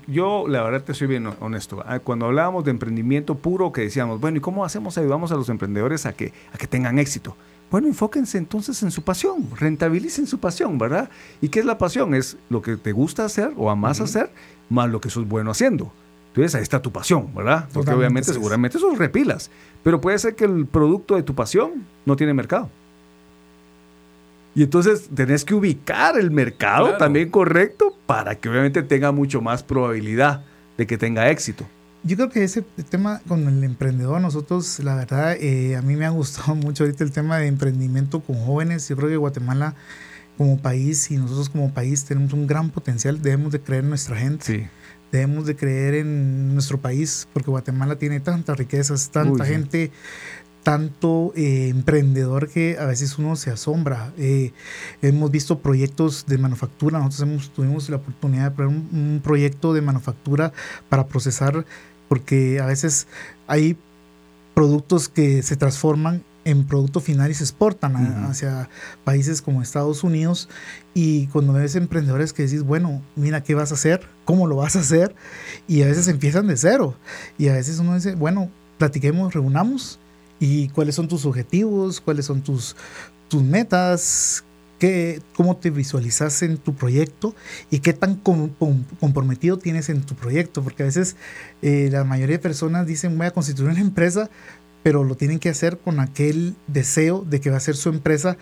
Yo, 0.06 0.48
la 0.48 0.62
verdad, 0.62 0.84
te 0.84 0.94
soy 0.94 1.08
bien 1.08 1.28
honesto. 1.40 1.84
Ah, 1.86 2.00
Cuando 2.00 2.28
hablábamos 2.28 2.64
de 2.64 2.72
emprendimiento 2.72 3.36
puro, 3.36 3.72
que 3.72 3.82
decíamos, 3.82 4.22
bueno, 4.22 4.38
¿y 4.38 4.42
cómo 4.42 4.64
hacemos? 4.64 4.98
Ayudamos 4.98 5.32
a 5.32 5.36
los 5.36 5.50
emprendedores 5.50 6.06
a 6.06 6.14
que, 6.14 6.32
a 6.54 6.58
que 6.58 6.68
tengan 6.68 7.00
éxito. 7.00 7.36
Bueno, 7.72 7.88
enfóquense 7.88 8.38
entonces 8.38 8.82
en 8.84 8.92
su 8.92 9.02
pasión, 9.02 9.46
rentabilicen 9.58 10.26
su 10.28 10.40
pasión, 10.40 10.78
¿verdad? 10.78 11.10
¿Y 11.42 11.50
qué 11.50 11.60
es 11.60 11.66
la 11.66 11.78
pasión? 11.78 12.14
Es 12.14 12.38
lo 12.50 12.62
que 12.62 12.78
te 12.78 12.94
gusta 12.94 13.26
hacer 13.26 13.52
o 13.58 13.70
amas 13.70 14.00
hacer, 14.00 14.30
más 14.70 14.90
lo 14.90 15.02
que 15.02 15.10
sos 15.10 15.28
bueno 15.28 15.52
haciendo. 15.52 15.92
Entonces 16.30 16.56
ahí 16.56 16.62
está 16.62 16.82
tu 16.82 16.92
pasión, 16.92 17.34
¿verdad? 17.36 17.64
Porque 17.74 17.74
Totalmente, 17.74 17.98
obviamente, 17.98 18.30
es. 18.32 18.36
seguramente 18.36 18.80
sos 18.80 18.98
repilas. 18.98 19.50
Pero 19.84 20.00
puede 20.00 20.18
ser 20.20 20.36
que 20.36 20.46
el 20.46 20.66
producto 20.66 21.16
de 21.16 21.24
tu 21.24 21.36
pasión 21.36 21.84
no 22.06 22.16
tiene 22.16 22.34
mercado. 22.34 22.70
Y 24.58 24.64
entonces 24.64 25.08
tenés 25.14 25.46
que 25.46 25.54
ubicar 25.54 26.18
el 26.18 26.32
mercado 26.32 26.86
Claro. 26.86 26.98
también 26.98 27.30
correcto 27.30 27.96
para 28.08 28.34
que 28.34 28.50
obviamente 28.50 28.82
tenga 28.82 29.12
mucho 29.12 29.40
más 29.40 29.62
probabilidad 29.62 30.46
de 30.80 30.88
que 30.88 30.98
tenga 30.98 31.30
éxito. 31.30 31.64
Yo 32.04 32.16
creo 32.16 32.30
que 32.32 32.44
ese 32.44 32.64
tema 32.90 33.22
con 33.28 33.48
el 33.48 33.64
emprendedor, 33.64 34.20
nosotros, 34.20 34.80
la 34.80 34.96
verdad, 34.96 35.36
eh, 35.40 35.76
a 35.76 35.84
mí 35.84 35.96
me 35.96 36.06
ha 36.06 36.10
gustado 36.10 36.56
mucho 36.56 36.84
ahorita 36.86 37.04
el 37.04 37.12
tema 37.12 37.38
de 37.38 37.46
emprendimiento 37.46 38.20
con 38.22 38.36
jóvenes. 38.38 38.90
Yo 38.90 38.96
creo 38.96 39.10
que 39.10 39.18
Guatemala 39.18 39.76
como 40.40 40.58
país 40.60 41.12
y 41.12 41.18
nosotros 41.18 41.50
como 41.50 41.72
país 41.72 42.06
tenemos 42.06 42.34
un 42.34 42.48
gran 42.48 42.72
potencial. 42.72 43.22
Debemos 43.22 43.52
de 43.52 43.62
creer 43.62 43.84
en 43.84 43.90
nuestra 43.90 44.16
gente, 44.18 44.44
Sí. 44.44 44.68
debemos 45.12 45.46
de 45.46 45.56
creer 45.56 45.94
en 45.94 46.56
nuestro 46.56 46.80
país, 46.82 47.28
porque 47.32 47.52
Guatemala 47.52 47.98
tiene 47.98 48.22
tantas 48.22 48.58
riquezas, 48.58 49.12
tanta 49.12 49.34
Uy, 49.44 49.48
sí. 49.48 49.54
gente, 49.54 49.92
tanto 50.68 51.32
eh, 51.38 51.70
emprendedor 51.70 52.50
que 52.50 52.76
a 52.78 52.84
veces 52.88 53.18
uno 53.18 53.38
se 53.38 53.50
asombra. 53.52 54.12
Eh, 54.18 54.52
hemos 55.02 55.32
visto 55.32 55.60
proyectos 55.60 56.26
de 56.28 56.38
manufactura, 56.38 57.00
nosotros 57.00 57.22
hemos, 57.22 57.50
tuvimos 57.52 57.90
la 57.90 57.96
oportunidad 57.96 58.52
de 58.52 58.52
poner 58.52 58.68
un, 58.68 58.90
un 58.92 59.22
proyecto 59.24 59.74
de 59.74 59.80
manufactura 59.82 60.52
para 60.90 61.08
procesar, 61.08 61.66
porque 62.10 62.60
a 62.60 62.66
veces 62.66 63.08
hay 63.48 63.78
productos 64.54 65.08
que 65.08 65.42
se 65.42 65.56
transforman 65.56 66.22
en 66.44 66.66
producto 66.66 67.00
final 67.00 67.32
y 67.32 67.34
se 67.34 67.46
exportan 67.46 67.96
a- 67.96 68.02
Ujú. 68.02 68.32
hacia 68.32 68.70
países 69.06 69.42
como 69.42 69.62
Estados 69.62 70.04
Unidos 70.04 70.50
y 70.94 71.28
cuando 71.28 71.54
ves 71.54 71.78
emprendedores 71.78 72.34
que 72.34 72.44
decís, 72.44 72.64
bueno, 72.64 73.02
mira, 73.16 73.42
¿qué 73.42 73.56
vas 73.56 73.72
a 73.72 73.76
hacer? 73.76 74.02
¿Cómo 74.26 74.48
lo 74.48 74.58
vas 74.58 74.76
a 74.76 74.80
hacer? 74.82 75.16
Y 75.66 75.84
a 75.84 75.86
veces 75.86 76.10
empiezan 76.10 76.46
de 76.48 76.58
cero 76.58 76.94
y 77.38 77.48
a 77.48 77.54
veces 77.54 77.80
uno 77.80 77.96
dice, 77.96 78.16
bueno, 78.16 78.50
platiquemos, 78.78 79.34
reunamos 79.34 79.98
y 80.40 80.70
cuáles 80.70 80.96
son 80.96 81.08
tus 81.08 81.26
objetivos, 81.26 82.02
cuáles 82.02 82.26
son 82.26 82.42
tus, 82.42 82.76
tus 83.28 83.42
metas, 83.44 84.44
qué, 84.80 85.22
cómo 85.36 85.58
te 85.58 85.70
visualizas 85.72 86.42
en 86.44 86.58
tu 86.58 86.76
proyecto 86.76 87.34
y 87.72 87.80
qué 87.80 87.94
tan 87.94 88.16
com- 88.16 88.50
com- 88.60 88.84
comprometido 89.00 89.58
tienes 89.58 89.90
en 89.90 90.02
tu 90.02 90.16
proyecto, 90.16 90.62
porque 90.64 90.84
a 90.84 90.86
veces 90.86 91.16
eh, 91.62 91.90
la 91.92 92.04
mayoría 92.04 92.38
de 92.38 92.42
personas 92.44 92.86
dicen 92.86 93.18
voy 93.18 93.28
a 93.28 93.32
constituir 93.32 93.70
una 93.70 93.80
empresa, 93.80 94.30
pero 94.84 95.04
lo 95.04 95.16
tienen 95.16 95.40
que 95.40 95.50
hacer 95.50 95.80
con 95.80 96.00
aquel 96.00 96.56
deseo 96.68 97.26
de 97.28 97.42
que 97.42 97.50
va 97.50 97.58
a 97.58 97.62
ser 97.62 97.76
su 97.76 97.90
empresa 97.90 98.38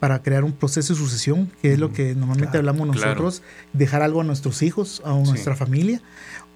para 0.00 0.22
crear 0.22 0.44
un 0.44 0.52
proceso 0.52 0.92
de 0.92 0.98
sucesión, 0.98 1.50
que 1.62 1.72
es 1.74 1.78
lo 1.78 1.92
que 1.92 2.14
normalmente 2.14 2.58
claro, 2.58 2.68
hablamos 2.70 2.96
claro. 2.96 3.10
nosotros, 3.12 3.42
dejar 3.72 4.02
algo 4.02 4.20
a 4.20 4.24
nuestros 4.24 4.62
hijos, 4.62 5.00
a 5.04 5.14
Sí. 5.14 5.30
nuestra 5.30 5.54
familia, 5.56 6.02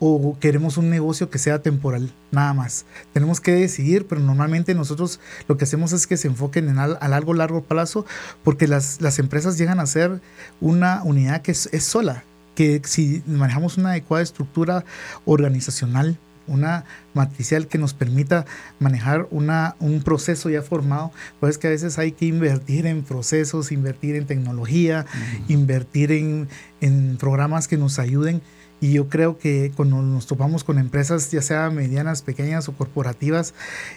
o 0.00 0.36
queremos 0.38 0.76
un 0.76 0.90
negocio 0.90 1.28
que 1.28 1.38
sea 1.38 1.60
temporal, 1.60 2.12
nada 2.30 2.54
más. 2.54 2.84
Tenemos 3.12 3.40
que 3.40 3.52
decidir, 3.52 4.06
pero 4.06 4.20
normalmente 4.20 4.74
nosotros 4.74 5.18
lo 5.48 5.56
que 5.56 5.64
hacemos 5.64 5.92
es 5.92 6.06
que 6.06 6.16
se 6.16 6.28
enfoquen 6.28 6.68
en 6.68 6.78
al- 6.78 6.98
a 7.00 7.08
largo, 7.08 7.34
largo 7.34 7.62
plazo, 7.64 8.06
porque 8.44 8.68
las, 8.68 9.00
las 9.00 9.18
empresas 9.18 9.58
llegan 9.58 9.80
a 9.80 9.86
ser 9.86 10.20
una 10.60 11.02
unidad 11.02 11.42
que 11.42 11.50
es, 11.52 11.68
es 11.72 11.84
sola, 11.84 12.22
que 12.54 12.80
si 12.84 13.22
manejamos 13.26 13.76
una 13.76 13.90
adecuada 13.90 14.22
estructura 14.22 14.84
organizacional, 15.24 16.18
una 16.46 16.84
matricial 17.12 17.66
que 17.68 17.76
nos 17.76 17.92
permita 17.92 18.46
manejar 18.80 19.28
una, 19.30 19.76
un 19.80 20.02
proceso 20.02 20.48
ya 20.48 20.62
formado, 20.62 21.12
pues 21.40 21.58
que 21.58 21.66
a 21.66 21.70
veces 21.70 21.98
hay 21.98 22.12
que 22.12 22.24
invertir 22.24 22.86
en 22.86 23.02
procesos, 23.02 23.70
invertir 23.70 24.16
en 24.16 24.26
tecnología, 24.26 25.04
invertir 25.48 26.10
en, 26.12 26.48
en 26.80 27.16
programas 27.18 27.68
que 27.68 27.76
nos 27.76 27.98
ayuden. 27.98 28.40
Y 28.80 28.92
yo 28.92 29.08
creo 29.08 29.38
que 29.38 29.72
cuando 29.74 30.00
nos 30.02 30.26
topamos 30.26 30.62
con 30.62 30.78
empresas, 30.78 31.30
ya 31.32 31.42
sea 31.42 31.68
medianas, 31.70 32.22
pequeñas 32.22 32.68
o 32.68 32.72
corporativas, 32.74 33.52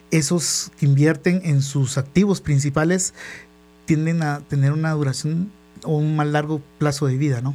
esos 0.10 0.72
que 0.80 0.86
invierten 0.88 1.42
en 1.44 1.62
sus 1.62 1.98
activos 1.98 2.42
principales 2.42 3.14
tienden 3.86 4.24
a 4.24 4.40
tener 4.48 4.72
una 4.72 4.92
duración 4.92 5.52
o 5.84 5.98
un 5.98 6.16
más 6.16 6.28
largo 6.28 6.62
plazo 6.80 7.06
de 7.08 7.18
vida, 7.18 7.42
¿no? 7.42 7.54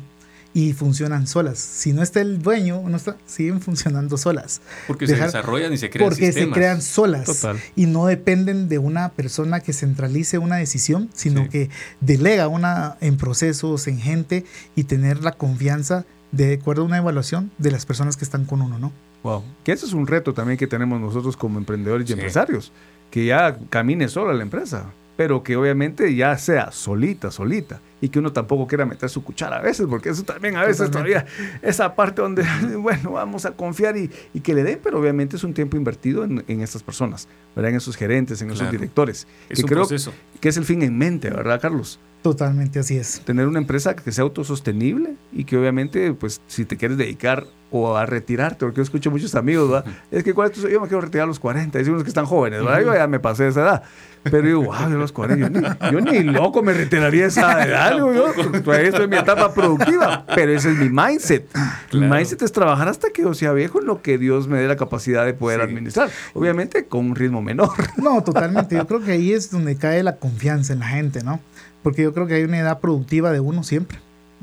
Y 0.54 0.72
funcionan 0.72 1.26
solas. 1.26 1.58
Si 1.58 1.92
no 1.92 2.02
está 2.02 2.20
el 2.22 2.40
dueño, 2.40 2.80
no 2.86 2.96
está, 2.96 3.16
siguen 3.26 3.60
funcionando 3.60 4.16
solas. 4.16 4.62
Porque 4.86 5.06
Dejar- 5.06 5.30
se 5.30 5.36
desarrollan 5.38 5.72
y 5.72 5.76
se 5.78 5.90
crean 5.90 6.08
Porque 6.08 6.26
sistemas. 6.26 6.48
se 6.48 6.54
crean 6.60 6.80
solas 6.82 7.24
Total. 7.26 7.60
y 7.74 7.86
no 7.86 8.06
dependen 8.06 8.68
de 8.68 8.78
una 8.78 9.10
persona 9.10 9.60
que 9.60 9.72
centralice 9.74 10.38
una 10.38 10.56
decisión, 10.56 11.10
sino 11.12 11.42
Sí. 11.42 11.48
que 11.50 11.70
delega 12.00 12.48
una 12.48 12.96
en 13.02 13.16
procesos, 13.18 13.86
en 13.86 13.98
gente 13.98 14.44
y 14.74 14.84
tener 14.84 15.22
la 15.22 15.32
confianza 15.32 16.06
de 16.32 16.54
acuerdo 16.54 16.82
a 16.82 16.84
una 16.86 16.98
evaluación 16.98 17.50
de 17.58 17.70
las 17.70 17.86
personas 17.86 18.16
que 18.16 18.24
están 18.24 18.44
con 18.44 18.62
uno, 18.62 18.78
¿no? 18.78 18.92
Wow. 19.22 19.42
Que 19.64 19.72
ese 19.72 19.86
es 19.86 19.92
un 19.92 20.06
reto 20.06 20.34
también 20.34 20.58
que 20.58 20.66
tenemos 20.66 21.00
nosotros 21.00 21.36
como 21.36 21.58
emprendedores 21.58 22.04
y 22.04 22.08
Sí. 22.08 22.12
empresarios. 22.14 22.72
Que 23.10 23.26
ya 23.26 23.56
camine 23.70 24.08
sola 24.08 24.34
la 24.34 24.42
empresa, 24.42 24.86
pero 25.16 25.42
que 25.42 25.56
obviamente 25.56 26.14
ya 26.14 26.36
sea 26.38 26.70
solita, 26.72 27.30
solita. 27.30 27.80
Y 28.00 28.10
que 28.10 28.18
uno 28.18 28.30
tampoco 28.30 28.66
quiera 28.66 28.84
meter 28.84 29.08
su 29.08 29.24
cuchara 29.24 29.56
a 29.56 29.62
veces, 29.62 29.86
porque 29.88 30.10
eso 30.10 30.22
también 30.22 30.56
a 30.56 30.64
veces 30.64 30.90
Totalmente. 30.90 31.20
todavía, 31.24 31.58
esa 31.62 31.94
parte 31.94 32.20
donde, 32.20 32.44
bueno, 32.78 33.12
vamos 33.12 33.46
a 33.46 33.52
confiar 33.52 33.96
y, 33.96 34.10
y 34.34 34.40
que 34.40 34.52
le 34.54 34.62
den, 34.64 34.80
pero 34.82 35.00
obviamente 35.00 35.36
es 35.36 35.44
un 35.44 35.54
tiempo 35.54 35.78
invertido 35.78 36.22
en, 36.24 36.44
en 36.46 36.60
estas 36.60 36.82
personas, 36.82 37.26
¿verdad? 37.54 37.70
En 37.70 37.76
esos 37.78 37.96
gerentes, 37.96 38.42
en 38.42 38.48
esos 38.48 38.58
Claro. 38.60 38.72
directores. 38.72 39.26
Es 39.48 39.56
que 39.58 39.62
un 39.64 39.68
creo 39.68 39.80
proceso. 39.86 40.12
que 40.40 40.48
es 40.50 40.56
el 40.58 40.64
fin 40.66 40.82
en 40.82 40.96
mente, 40.98 41.30
¿verdad, 41.30 41.58
Carlos? 41.60 41.98
Totalmente 42.22 42.80
así 42.80 42.98
es. 42.98 43.20
tener 43.20 43.46
una 43.46 43.58
empresa 43.60 43.94
que 43.94 44.10
sea 44.12 44.24
autosostenible 44.24 45.14
y 45.32 45.44
que 45.44 45.56
obviamente, 45.56 46.12
pues, 46.12 46.40
si 46.48 46.64
te 46.64 46.76
quieres 46.76 46.98
dedicar 46.98 47.44
o 47.70 47.96
a 47.96 48.04
retirarte, 48.06 48.58
porque 48.64 48.76
yo 48.78 48.82
escucho 48.82 49.10
muchos 49.10 49.34
amigos, 49.34 49.70
¿verdad? 49.70 49.84
Es 50.10 50.22
que 50.24 50.34
¿cuál 50.34 50.50
es 50.50 50.56
tu- 50.60 50.68
yo 50.68 50.80
me 50.80 50.88
quiero 50.88 51.00
retirar 51.02 51.24
a 51.24 51.26
los 51.28 51.38
40, 51.38 51.78
dicen 51.78 51.92
unos 51.94 52.04
que 52.04 52.10
están 52.10 52.26
jóvenes, 52.26 52.62
¿verdad? 52.64 52.80
Yo 52.80 52.94
ya 52.94 53.06
me 53.06 53.20
pasé 53.20 53.44
de 53.44 53.48
esa 53.50 53.60
edad. 53.62 53.82
Pero 54.24 54.48
yo, 54.48 54.60
wow, 54.62 54.74
yo 54.90 54.96
a 54.96 54.98
los 54.98 55.12
40, 55.12 55.48
yo 55.48 55.60
ni, 55.60 55.92
yo 55.92 56.00
ni 56.00 56.22
loco 56.24 56.60
me 56.62 56.72
retiraría 56.72 57.26
a 57.26 57.28
esa 57.28 57.64
edad, 57.66 57.85
yo, 57.90 58.32
todavía 58.62 58.88
estoy 58.88 59.04
en 59.04 59.10
mi 59.10 59.16
etapa 59.16 59.52
productiva, 59.54 60.24
pero 60.34 60.52
ese 60.52 60.70
es 60.70 60.76
mi 60.78 60.88
mindset. 60.88 61.46
Mi 61.92 62.00
mindset 62.00 62.42
es 62.42 62.52
trabajar 62.52 62.88
hasta 62.88 63.10
que 63.10 63.22
yo 63.22 63.34
sea 63.34 63.52
viejo 63.52 63.80
en 63.80 63.86
lo 63.86 64.02
que 64.02 64.18
Dios 64.18 64.48
me 64.48 64.58
dé 64.58 64.68
la 64.68 64.76
capacidad 64.76 65.24
de 65.24 65.34
poder 65.34 65.60
Sí. 65.60 65.66
administrar, 65.66 66.10
obviamente 66.34 66.86
con 66.86 67.06
un 67.06 67.16
ritmo 67.16 67.42
menor. 67.42 67.70
No, 67.96 68.22
totalmente. 68.22 68.76
Yo 68.76 68.86
creo 68.86 69.00
que 69.02 69.12
ahí 69.12 69.32
es 69.32 69.50
donde 69.50 69.76
cae 69.76 70.02
la 70.02 70.16
confianza 70.16 70.72
en 70.72 70.80
la 70.80 70.86
gente, 70.88 71.22
¿no? 71.22 71.40
Porque 71.82 72.02
yo 72.02 72.12
creo 72.12 72.26
que 72.26 72.34
hay 72.34 72.44
una 72.44 72.58
edad 72.58 72.80
productiva 72.80 73.30
de 73.32 73.40
uno 73.40 73.62
siempre. 73.62 73.98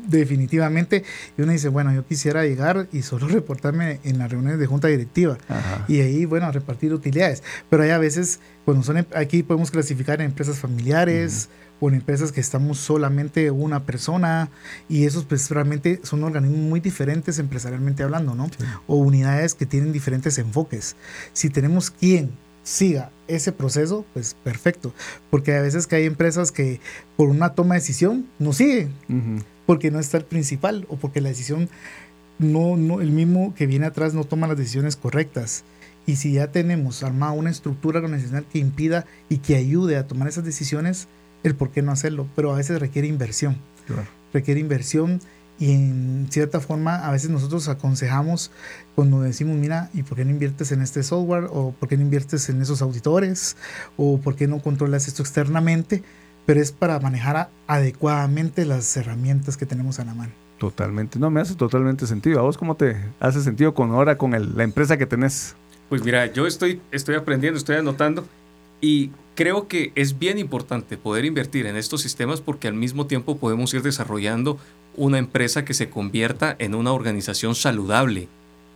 definitivamente. 0.07 1.03
Y 1.37 1.41
uno 1.41 1.51
dice, 1.51 1.69
bueno, 1.69 1.93
yo 1.93 2.05
quisiera 2.05 2.43
llegar 2.43 2.87
y 2.91 3.01
solo 3.03 3.27
reportarme 3.27 3.99
en 4.03 4.17
las 4.17 4.31
reuniones 4.31 4.59
de 4.59 4.65
junta 4.65 4.87
directiva. 4.87 5.37
Ajá. 5.47 5.85
Y 5.87 6.01
ahí, 6.01 6.25
bueno, 6.25 6.51
repartir 6.51 6.93
utilidades. 6.93 7.43
Pero 7.69 7.83
hay 7.83 7.91
a 7.91 7.97
veces, 7.97 8.39
cuando 8.65 8.83
son, 8.83 8.97
em- 8.97 9.05
aquí 9.15 9.43
podemos 9.43 9.71
clasificar 9.71 10.19
en 10.21 10.27
empresas 10.27 10.57
familiares 10.59 11.49
o 11.83 11.89
en 11.89 11.95
empresas 11.95 12.31
que 12.31 12.39
estamos 12.39 12.77
solamente 12.77 13.51
una 13.51 13.81
persona. 13.81 14.49
Y 14.87 15.03
esos, 15.03 15.25
pues, 15.25 15.49
realmente 15.51 15.99
son 16.03 16.23
organismos 16.23 16.61
muy 16.61 16.79
diferentes 16.79 17.39
empresarialmente 17.39 18.03
hablando, 18.03 18.35
¿no? 18.35 18.49
O 18.87 18.95
unidades 18.95 19.53
que 19.53 19.65
tienen 19.65 19.91
diferentes 19.91 20.37
enfoques. 20.37 20.95
Si 21.33 21.49
tenemos 21.49 21.91
quien 21.91 22.31
siga 22.63 23.11
ese 23.27 23.51
proceso, 23.51 24.05
pues 24.13 24.33
perfecto. 24.45 24.93
Porque 25.29 25.55
a 25.55 25.61
veces 25.61 25.85
que 25.85 25.97
hay 25.97 26.05
empresas 26.05 26.53
que 26.53 26.79
por 27.17 27.27
una 27.27 27.49
toma 27.49 27.75
de 27.75 27.81
decisión 27.81 28.27
no 28.39 28.53
siguen 28.53 28.93
Ujú. 29.09 29.43
porque 29.65 29.91
no 29.91 29.99
está 29.99 30.15
el 30.15 30.23
principal 30.23 30.85
o 30.87 30.95
porque 30.95 31.19
la 31.19 31.29
decisión 31.29 31.67
no, 32.39 32.77
no 32.77 33.01
el 33.01 33.11
mismo 33.11 33.53
que 33.55 33.67
viene 33.67 33.87
atrás 33.87 34.13
no 34.13 34.23
toma 34.23 34.47
las 34.47 34.57
decisiones 34.57 34.95
correctas. 34.95 35.65
Y 36.05 36.15
si 36.15 36.31
ya 36.31 36.47
tenemos 36.47 37.03
armada 37.03 37.33
una 37.33 37.49
estructura 37.49 37.99
organizacional 37.99 38.45
que 38.49 38.59
impida 38.59 39.05
y 39.27 39.39
que 39.39 39.57
ayude 39.57 39.97
a 39.97 40.07
tomar 40.07 40.29
esas 40.29 40.45
decisiones, 40.45 41.09
el 41.43 41.55
por 41.55 41.69
qué 41.71 41.81
no 41.81 41.91
hacerlo. 41.91 42.27
Pero 42.35 42.53
a 42.53 42.57
veces 42.57 42.79
requiere 42.79 43.07
inversión. 43.07 43.57
Claro. 43.87 44.07
Requiere 44.33 44.59
inversión 44.59 45.19
y 45.59 45.71
en 45.73 46.27
cierta 46.31 46.59
forma 46.59 47.05
a 47.07 47.11
veces 47.11 47.29
nosotros 47.29 47.67
aconsejamos 47.69 48.49
cuando 48.95 49.21
decimos, 49.21 49.55
mira, 49.57 49.89
¿y 49.93 50.03
por 50.03 50.17
qué 50.17 50.25
no 50.25 50.31
inviertes 50.31 50.71
en 50.71 50.81
este 50.81 51.03
software? 51.03 51.45
¿O 51.51 51.71
por 51.79 51.87
qué 51.89 51.95
no 51.97 52.03
inviertes 52.03 52.49
en 52.49 52.61
esos 52.61 52.81
auditores? 52.81 53.55
¿O 53.97 54.19
por 54.19 54.35
qué 54.35 54.47
no 54.47 54.59
controlas 54.61 55.07
esto 55.07 55.21
externamente? 55.21 56.03
Pero 56.45 56.59
es 56.59 56.71
para 56.71 56.99
manejar 56.99 57.49
adecuadamente 57.67 58.65
las 58.65 58.95
herramientas 58.97 59.55
que 59.57 59.65
tenemos 59.65 59.99
a 59.99 60.05
la 60.05 60.13
mano. 60.13 60.31
Totalmente. 60.57 61.19
No, 61.19 61.29
me 61.29 61.41
hace 61.41 61.55
totalmente 61.55 62.07
sentido. 62.07 62.39
¿A 62.39 62.43
vos 62.43 62.57
cómo 62.57 62.75
te 62.75 62.95
hace 63.19 63.41
sentido 63.41 63.73
con 63.73 63.91
ahora 63.91 64.17
con 64.17 64.33
el- 64.33 64.55
la 64.57 64.63
empresa 64.63 64.97
que 64.97 65.05
tenés? 65.05 65.55
Pues 65.89 66.03
mira, 66.03 66.25
yo 66.31 66.47
estoy, 66.47 66.81
estoy 66.91 67.15
aprendiendo, 67.15 67.57
estoy 67.57 67.75
anotando 67.75 68.25
y 68.81 69.11
creo 69.35 69.67
que 69.67 69.91
es 69.95 70.19
bien 70.19 70.37
importante 70.37 70.97
poder 70.97 71.25
invertir 71.25 71.65
en 71.65 71.75
estos 71.75 72.01
sistemas 72.01 72.41
porque 72.41 72.67
al 72.67 72.73
mismo 72.73 73.07
tiempo 73.07 73.37
podemos 73.37 73.73
ir 73.73 73.81
desarrollando 73.81 74.57
una 74.95 75.17
empresa 75.17 75.65
que 75.65 75.73
se 75.73 75.89
convierta 75.89 76.55
en 76.59 76.75
una 76.75 76.91
organización 76.91 77.55
saludable, 77.55 78.27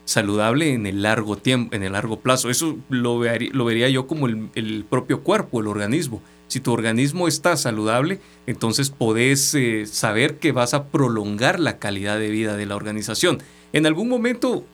saludable 0.06 0.74
en 0.74 0.86
el 0.88 1.02
largo 1.04 1.38
tiempo, 1.38 1.76
en 1.76 1.84
el 1.84 1.94
largo 1.94 2.20
plazo. 2.20 2.50
Eso 2.50 2.78
lo, 2.90 3.20
verí- 3.20 3.52
lo 3.52 3.66
vería 3.66 3.90
yo 3.90 4.08
como 4.08 4.28
el, 4.28 4.50
el 4.56 4.86
propio 4.90 5.22
cuerpo, 5.22 5.60
el 5.60 5.68
organismo. 5.68 6.22
Si 6.48 6.62
tu 6.62 6.72
organismo 6.72 7.28
está 7.28 7.58
saludable, 7.58 8.20
entonces 8.48 8.90
podés 8.90 9.54
eh, 9.54 9.86
saber 9.86 10.38
que 10.38 10.54
vas 10.54 10.74
a 10.74 10.86
prolongar 10.86 11.60
la 11.60 11.78
calidad 11.78 12.18
de 12.18 12.30
vida 12.30 12.56
de 12.56 12.66
la 12.66 12.78
organización. 12.78 13.40
En 13.74 13.86
algún 13.86 14.08
momento 14.08 14.66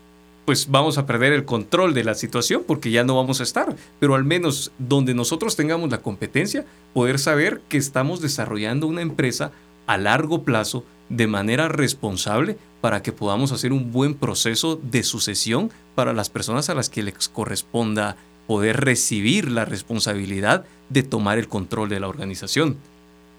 pues 0.46 0.70
vamos 0.70 0.98
a 0.98 1.06
perder 1.06 1.34
el 1.34 1.46
control 1.46 1.94
de 1.94 2.04
la 2.04 2.16
situación 2.16 2.64
porque 2.66 2.92
ya 2.92 3.04
no 3.04 3.16
vamos 3.16 3.40
a 3.40 3.44
estar. 3.44 3.76
Pero 4.00 4.16
al 4.16 4.24
menos 4.24 4.72
donde 4.78 5.14
nosotros 5.14 5.56
tengamos 5.56 5.90
la 5.90 6.02
competencia, 6.02 6.66
poder 6.94 7.20
saber 7.20 7.62
que 7.70 7.78
estamos 7.78 8.22
desarrollando 8.22 8.88
una 8.88 9.02
empresa 9.02 9.52
a 9.88 9.98
largo 9.98 10.44
plazo 10.44 10.84
de 11.10 11.28
manera 11.28 11.68
responsable 11.68 12.58
para 12.82 13.02
que 13.02 13.12
podamos 13.12 13.52
hacer 13.52 13.72
un 13.72 13.92
buen 13.92 14.14
proceso 14.16 14.80
de 14.82 15.04
sucesión 15.04 15.72
para 15.96 16.14
las 16.14 16.30
personas 16.30 16.70
a 16.70 16.76
las 16.76 16.90
que 16.90 17.04
les 17.04 17.30
corresponda 17.30 18.18
poder 18.48 18.82
recibir 18.82 19.50
la 19.50 19.66
responsabilidad 19.66 20.66
de 20.90 21.04
tomar 21.04 21.38
el 21.38 21.48
control 21.48 21.90
de 21.90 22.00
la 22.00 22.10
organización. 22.10 22.78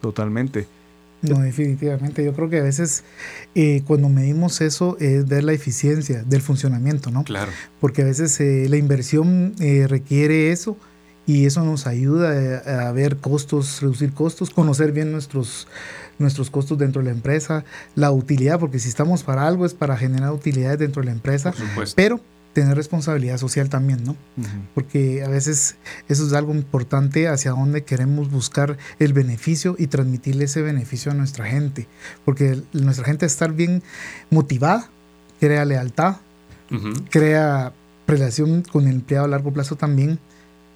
Totalmente. 0.00 0.66
No, 1.28 1.40
definitivamente. 1.40 2.24
Yo 2.24 2.32
creo 2.32 2.50
que 2.50 2.58
a 2.58 2.62
veces 2.62 3.04
eh, 3.54 3.82
cuando 3.86 4.08
medimos 4.08 4.60
eso 4.60 4.96
es 5.00 5.26
ver 5.26 5.44
la 5.44 5.52
eficiencia 5.52 6.22
del 6.22 6.42
funcionamiento, 6.42 7.10
¿no? 7.10 7.24
Claro. 7.24 7.50
Porque 7.80 8.02
a 8.02 8.04
veces 8.04 8.38
eh, 8.40 8.66
la 8.68 8.76
inversión 8.76 9.54
eh, 9.60 9.86
requiere 9.88 10.52
eso 10.52 10.76
y 11.26 11.46
eso 11.46 11.64
nos 11.64 11.86
ayuda 11.86 12.34
eh, 12.34 12.80
a, 12.80 12.92
ver 12.92 13.16
costos, 13.16 13.80
reducir 13.80 14.12
costos, 14.12 14.50
conocer 14.50 14.92
bien 14.92 15.10
nuestros, 15.10 15.66
nuestros 16.18 16.50
costos 16.50 16.78
dentro 16.78 17.00
de 17.00 17.06
la 17.06 17.14
empresa, 17.14 17.64
la 17.94 18.10
utilidad, 18.10 18.60
porque 18.60 18.78
si 18.78 18.88
estamos 18.88 19.22
para 19.22 19.46
algo 19.46 19.64
es 19.64 19.74
para 19.74 19.96
generar 19.96 20.32
utilidades 20.32 20.78
dentro 20.78 21.00
de 21.00 21.06
la 21.06 21.12
empresa, 21.12 21.52
Por 21.52 21.60
supuesto. 21.60 21.94
pero 21.96 22.20
tener 22.54 22.76
responsabilidad 22.76 23.36
social 23.36 23.68
también, 23.68 24.04
¿no? 24.04 24.16
Porque 24.74 25.22
a 25.22 25.28
veces 25.28 25.76
eso 26.08 26.26
es 26.26 26.32
algo 26.32 26.54
importante 26.54 27.28
hacia 27.28 27.50
donde 27.50 27.84
queremos 27.84 28.30
buscar 28.30 28.78
el 28.98 29.12
beneficio 29.12 29.76
y 29.78 29.88
transmitirle 29.88 30.44
ese 30.44 30.62
beneficio 30.62 31.12
a 31.12 31.14
nuestra 31.14 31.44
gente, 31.44 31.88
porque 32.24 32.62
nuestra 32.72 33.04
gente 33.04 33.26
estar 33.26 33.52
bien 33.52 33.82
motivada, 34.30 34.88
crea 35.40 35.64
lealtad, 35.64 36.16
crea 37.10 37.74
relación 38.06 38.62
con 38.62 38.86
el 38.86 38.94
empleado 38.94 39.26
a 39.26 39.28
largo 39.28 39.52
plazo 39.52 39.76
también, 39.76 40.18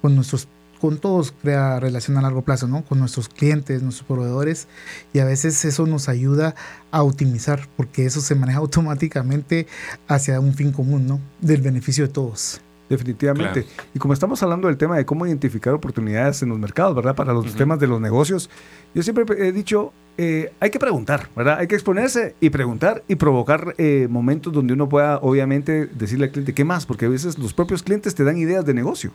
con 0.01 0.15
nuestros 0.15 0.47
con 0.79 0.97
todos 0.97 1.33
crea 1.41 1.79
relación 1.79 2.17
a 2.17 2.21
largo 2.21 2.41
plazo, 2.41 2.67
¿no? 2.67 2.83
Con 2.83 2.99
nuestros 2.99 3.29
clientes, 3.29 3.81
nuestros 3.81 4.07
proveedores 4.07 4.67
y 5.13 5.19
a 5.19 5.25
veces 5.25 5.63
eso 5.65 5.85
nos 5.85 6.09
ayuda 6.09 6.55
a 6.91 7.03
optimizar 7.03 7.67
porque 7.75 8.05
eso 8.05 8.21
se 8.21 8.35
maneja 8.35 8.59
automáticamente 8.59 9.67
hacia 10.07 10.39
un 10.39 10.53
fin 10.53 10.71
común, 10.71 11.07
¿no? 11.07 11.19
Del 11.41 11.61
beneficio 11.61 12.07
de 12.07 12.13
todos. 12.13 12.61
Definitivamente. 12.89 13.65
Y 13.93 13.99
como 13.99 14.13
estamos 14.13 14.41
hablando 14.41 14.67
del 14.67 14.77
tema 14.77 14.97
de 14.97 15.05
cómo 15.05 15.27
identificar 15.27 15.73
oportunidades 15.73 16.41
en 16.41 16.49
los 16.49 16.57
mercados, 16.57 16.95
¿verdad? 16.95 17.15
Para 17.15 17.33
los 17.33 17.53
temas 17.53 17.79
de 17.79 17.85
los 17.85 18.01
negocios, 18.01 18.49
yo 18.95 19.03
siempre 19.03 19.25
he 19.37 19.51
dicho, 19.51 19.93
eh, 20.17 20.51
hay 20.59 20.71
que 20.71 20.79
preguntar, 20.79 21.29
¿verdad? 21.35 21.59
Hay 21.59 21.67
que 21.67 21.75
exponerse 21.75 22.35
y 22.41 22.49
preguntar 22.49 23.03
y 23.07 23.15
provocar 23.15 23.75
eh, 23.77 24.07
momentos 24.09 24.51
donde 24.51 24.73
uno 24.73 24.89
pueda, 24.89 25.17
obviamente, 25.19 25.85
decirle 25.85 26.25
al 26.25 26.31
cliente, 26.31 26.53
¿qué 26.53 26.65
más? 26.65 26.87
Porque 26.87 27.05
a 27.05 27.09
veces 27.09 27.37
los 27.37 27.53
propios 27.53 27.83
clientes 27.83 28.15
te 28.15 28.23
dan 28.23 28.37
ideas 28.37 28.65
de 28.65 28.73
negocio. 28.73 29.11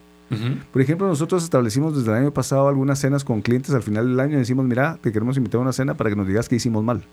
Por 0.72 0.82
ejemplo, 0.82 1.06
nosotros 1.06 1.44
establecimos 1.44 1.96
desde 1.96 2.10
el 2.10 2.16
año 2.16 2.32
pasado 2.32 2.66
algunas 2.66 2.98
cenas 2.98 3.22
con 3.22 3.40
clientes 3.40 3.72
al 3.72 3.82
final 3.82 4.08
del 4.08 4.18
año 4.18 4.36
y 4.36 4.38
decimos, 4.38 4.64
mira, 4.64 4.98
te 5.00 5.12
queremos 5.12 5.36
invitar 5.36 5.58
a 5.58 5.62
una 5.62 5.72
cena 5.72 5.94
para 5.94 6.10
que 6.10 6.16
nos 6.16 6.26
digas 6.26 6.48
qué 6.48 6.56
hicimos 6.56 6.82
mal 6.82 7.04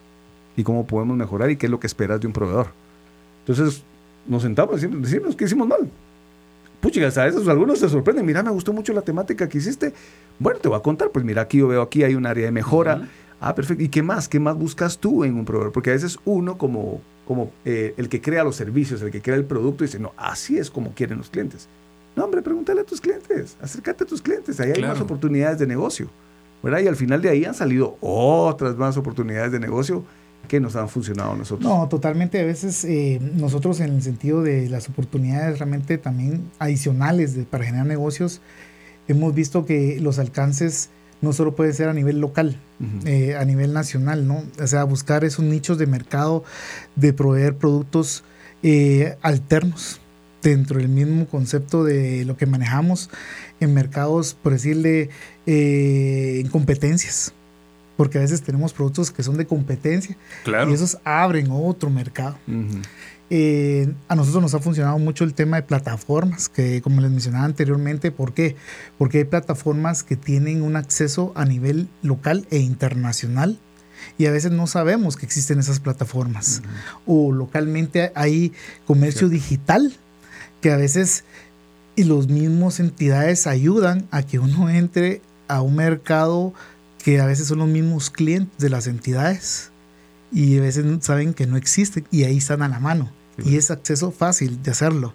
y 0.55 0.63
cómo 0.63 0.87
podemos 0.87 1.17
mejorar 1.17 1.51
y 1.51 1.57
qué 1.57 1.67
es 1.67 1.71
lo 1.71 1.79
que 1.79 1.87
esperas 1.87 2.19
de 2.19 2.27
un 2.27 2.33
proveedor. 2.33 2.67
Entonces, 3.45 3.83
nos 4.27 4.41
sentamos 4.41 4.73
y 4.73 4.87
decimos, 4.87 5.01
decimos 5.03 5.35
qué 5.35 5.43
hicimos 5.43 5.67
mal. 5.67 5.91
Puchiga, 6.81 7.07
a 7.07 7.25
veces 7.25 7.47
algunos 7.47 7.79
se 7.79 7.87
sorprenden, 7.87 8.25
mira, 8.25 8.41
me 8.41 8.49
gustó 8.49 8.73
mucho 8.73 8.91
la 8.91 9.01
temática 9.01 9.47
que 9.47 9.59
hiciste. 9.59 9.93
Bueno, 10.39 10.59
te 10.59 10.67
voy 10.67 10.77
a 10.77 10.81
contar, 10.81 11.11
pues 11.11 11.23
mira, 11.23 11.43
aquí 11.43 11.59
yo 11.59 11.67
veo 11.67 11.81
aquí 11.83 12.03
hay 12.03 12.15
un 12.15 12.25
área 12.25 12.45
de 12.45 12.51
mejora. 12.51 13.07
Ah, 13.39 13.55
perfecto. 13.55 13.83
¿Y 13.83 13.89
qué 13.89 14.03
más? 14.03 14.27
¿Qué 14.27 14.39
más 14.39 14.55
buscas 14.55 14.97
tú 14.97 15.23
en 15.23 15.35
un 15.35 15.45
proveedor? 15.45 15.71
Porque 15.71 15.91
a 15.91 15.93
veces 15.93 16.17
uno 16.25 16.57
como, 16.57 17.01
como 17.27 17.51
eh, 17.65 17.93
el 17.97 18.09
que 18.09 18.19
crea 18.19 18.43
los 18.43 18.55
servicios, 18.55 19.01
el 19.01 19.11
que 19.11 19.21
crea 19.21 19.35
el 19.35 19.45
producto, 19.45 19.83
dice, 19.83 19.99
no, 19.99 20.13
así 20.17 20.57
es 20.57 20.69
como 20.71 20.93
quieren 20.93 21.19
los 21.19 21.29
clientes. 21.29 21.69
No, 22.15 22.25
hombre, 22.25 22.41
pregúntale 22.41 22.81
a 22.81 22.83
tus 22.83 22.99
clientes, 22.99 23.57
acércate 23.61 24.03
a 24.03 24.07
tus 24.07 24.21
clientes, 24.21 24.59
ahí 24.59 24.73
hay 24.75 24.81
más 24.81 24.99
oportunidades 24.99 25.59
de 25.59 25.67
negocio. 25.67 26.09
¿verdad? 26.63 26.79
Y 26.79 26.87
al 26.87 26.95
final 26.95 27.21
de 27.21 27.29
ahí 27.29 27.45
han 27.45 27.53
salido 27.53 27.97
otras 28.01 28.75
más 28.77 28.97
oportunidades 28.97 29.51
de 29.51 29.59
negocio 29.59 30.03
que 30.51 30.59
nos 30.59 30.75
han 30.75 30.89
funcionado 30.89 31.31
a 31.31 31.37
nosotros. 31.37 31.63
No, 31.65 31.87
totalmente. 31.87 32.37
A 32.41 32.43
veces 32.43 32.83
eh, 32.83 33.21
nosotros 33.35 33.79
en 33.79 33.93
el 33.95 34.01
sentido 34.03 34.43
de 34.43 34.67
las 34.67 34.89
oportunidades 34.89 35.59
realmente 35.59 35.97
también 35.97 36.51
adicionales 36.59 37.33
de- 37.35 37.45
para 37.45 37.63
generar 37.63 37.85
negocios, 37.87 38.41
hemos 39.07 39.33
visto 39.33 39.65
que 39.65 39.97
los 40.01 40.19
alcances 40.19 40.89
no 41.21 41.31
solo 41.31 41.55
pueden 41.55 41.73
ser 41.73 41.87
a 41.87 41.93
nivel 41.93 42.19
local, 42.19 42.57
eh, 43.05 43.35
a 43.37 43.45
nivel 43.45 43.71
nacional, 43.71 44.27
¿no? 44.27 44.43
O 44.61 44.67
sea, 44.67 44.83
buscar 44.83 45.23
esos 45.23 45.45
nichos 45.45 45.77
de 45.77 45.85
mercado, 45.87 46.43
de 46.97 47.13
proveer 47.13 47.55
productos 47.55 48.25
eh, 48.61 49.15
alternos 49.21 50.01
dentro 50.43 50.79
del 50.79 50.89
mismo 50.89 51.27
concepto 51.27 51.83
de 51.85 52.25
lo 52.25 52.35
que 52.35 52.45
manejamos 52.45 53.09
en 53.61 53.73
mercados, 53.73 54.33
por 54.43 54.51
decirle, 54.51 55.09
eh, 55.45 56.41
en 56.43 56.49
competencias. 56.49 57.33
Porque 57.97 58.17
a 58.17 58.21
veces 58.21 58.41
tenemos 58.41 58.73
productos 58.73 59.11
que 59.11 59.21
son 59.23 59.37
de 59.37 59.45
competencia 59.45 60.15
Claro. 60.43 60.71
y 60.71 60.73
esos 60.73 60.97
abren 61.03 61.47
otro 61.51 61.89
mercado. 61.89 62.37
Ujú. 62.47 62.79
Eh, 63.33 63.93
a 64.09 64.15
nosotros 64.15 64.41
nos 64.43 64.53
ha 64.55 64.59
funcionado 64.59 64.97
mucho 64.99 65.23
el 65.23 65.33
tema 65.33 65.55
de 65.57 65.63
plataformas, 65.63 66.49
que 66.49 66.81
como 66.81 66.99
les 66.99 67.09
mencionaba 67.11 67.45
anteriormente, 67.45 68.11
¿por 68.11 68.33
qué? 68.33 68.57
Porque 68.97 69.19
hay 69.19 69.23
plataformas 69.23 70.03
que 70.03 70.17
tienen 70.17 70.61
un 70.63 70.75
acceso 70.75 71.31
a 71.35 71.45
nivel 71.45 71.87
local 72.01 72.45
e 72.51 72.57
internacional 72.57 73.57
y 74.17 74.25
a 74.25 74.31
veces 74.31 74.51
no 74.51 74.67
sabemos 74.67 75.15
que 75.15 75.25
existen 75.25 75.59
esas 75.59 75.79
plataformas. 75.79 76.61
O 77.05 77.31
localmente 77.31 78.11
hay 78.15 78.51
comercio 78.85 79.29
digital 79.29 79.93
que 80.59 80.71
a 80.71 80.75
veces 80.75 81.23
y 81.95 82.03
los 82.03 82.27
mismos 82.27 82.79
entidades 82.81 83.47
ayudan 83.47 84.07
a 84.11 84.23
que 84.23 84.39
uno 84.39 84.69
entre 84.69 85.21
a 85.47 85.61
un 85.61 85.75
mercado 85.75 86.53
que 87.01 87.19
a 87.19 87.25
veces 87.25 87.47
son 87.47 87.59
los 87.59 87.67
mismos 87.67 88.09
clientes 88.09 88.57
de 88.59 88.69
las 88.69 88.87
entidades 88.87 89.71
y 90.31 90.57
a 90.57 90.61
veces 90.61 90.85
saben 91.01 91.33
que 91.33 91.47
no 91.47 91.57
existen 91.57 92.05
y 92.11 92.23
ahí 92.23 92.37
están 92.37 92.61
a 92.61 92.67
la 92.67 92.79
mano 92.79 93.11
y 93.43 93.55
es 93.57 93.71
acceso 93.71 94.11
fácil 94.11 94.61
de 94.61 94.71
hacerlo. 94.71 95.13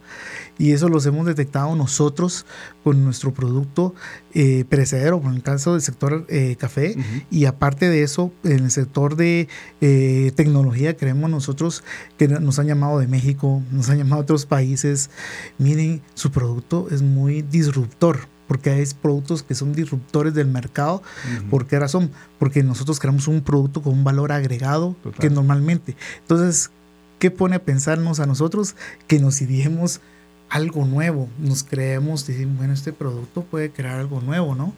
Y 0.59 0.73
eso 0.73 0.89
los 0.89 1.05
hemos 1.07 1.27
detectado 1.27 1.75
nosotros 1.77 2.47
con 2.83 3.05
nuestro 3.05 3.33
producto 3.33 3.95
eh, 4.33 4.65
perecedero, 4.69 5.21
en 5.25 5.35
el 5.35 5.43
caso 5.43 5.73
del 5.73 5.83
sector 5.83 6.27
eh, 6.29 6.57
café. 6.59 6.97
Y 7.31 7.45
aparte 7.45 7.89
de 7.89 8.03
eso, 8.03 8.33
en 8.43 8.65
el 8.65 8.71
sector 8.71 9.17
de 9.17 9.49
eh, 9.81 10.33
tecnología, 10.35 10.97
creemos 10.97 11.31
nosotros 11.31 11.85
que 12.17 12.29
nos 12.29 12.59
han 12.59 12.67
llamado 12.67 12.99
de 12.99 13.07
México, 13.07 13.63
nos 13.71 13.91
han 13.91 13.99
llamado 13.99 14.23
de 14.23 14.25
otros 14.25 14.47
países. 14.47 15.11
Miren, 15.59 16.03
su 16.15 16.31
producto 16.31 16.89
es 16.91 17.03
muy 17.03 17.43
disruptor 17.43 18.29
porque 18.47 18.71
hay 18.71 18.85
productos 19.01 19.43
que 19.43 19.55
son 19.55 19.73
disruptores 19.73 20.35
del 20.35 20.47
mercado. 20.47 21.03
¿Por 21.51 21.67
qué 21.67 21.79
razón? 21.79 22.11
Porque 22.39 22.63
nosotros 22.63 22.99
creamos 22.99 23.29
un 23.29 23.41
producto 23.41 23.83
con 23.83 23.93
un 23.93 24.05
valor 24.05 24.33
agregado 24.33 24.97
que 25.19 25.31
normalmente. 25.31 25.97
Entonces, 26.21 26.71
¿qué 27.19 27.31
pone 27.31 27.57
a 27.57 27.63
pensarnos 27.63 28.21
a 28.21 28.27
nosotros 28.27 28.77
que 29.07 29.19
nos 29.19 29.41
ideemos 29.41 30.01
algo 30.49 30.85
nuevo? 30.85 31.29
Nos 31.39 31.65
creemos, 31.65 32.27
decimos, 32.27 32.59
bueno, 32.59 32.73
este 32.73 32.93
producto 32.93 33.43
puede 33.43 33.71
crear 33.71 33.99
algo 33.99 34.21
nuevo, 34.21 34.55
¿no? 34.55 34.75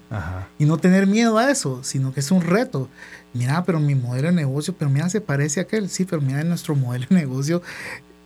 Y 0.58 0.64
no 0.64 0.78
tener 0.78 1.06
miedo 1.06 1.38
a 1.38 1.50
eso, 1.50 1.84
sino 1.84 2.12
que 2.12 2.20
es 2.20 2.30
un 2.30 2.42
reto. 2.42 2.88
Mira, 3.34 3.64
pero 3.64 3.78
mi 3.78 3.94
modelo 3.94 4.28
de 4.28 4.34
negocio, 4.34 4.74
pero 4.78 4.90
mira, 4.90 5.08
se 5.10 5.20
parece 5.20 5.60
a 5.60 5.64
aquel. 5.64 5.90
Sí, 5.90 6.04
pero 6.04 6.22
mira, 6.22 6.42
nuestro 6.44 6.74
modelo 6.74 7.06
de 7.10 7.16
negocio 7.16 7.62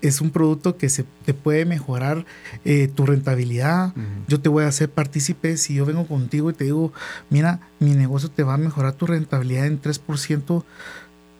es 0.02 0.20
un 0.20 0.30
producto 0.30 0.76
que 0.76 0.88
se 0.88 1.04
te 1.24 1.32
puede 1.32 1.64
mejorar 1.64 2.26
eh, 2.64 2.88
tu 2.94 3.06
rentabilidad. 3.06 3.94
Yo 4.28 4.40
te 4.40 4.48
voy 4.48 4.64
a 4.64 4.68
hacer 4.68 4.90
partícipe 4.90 5.56
si 5.56 5.74
yo 5.74 5.86
vengo 5.86 6.06
contigo 6.06 6.50
y 6.50 6.54
te 6.54 6.64
digo, 6.64 6.92
mira, 7.30 7.60
mi 7.78 7.92
negocio 7.94 8.28
te 8.28 8.42
va 8.42 8.54
a 8.54 8.58
mejorar 8.58 8.94
tu 8.94 9.06
rentabilidad 9.06 9.66
en 9.66 9.80
3% 9.80 10.64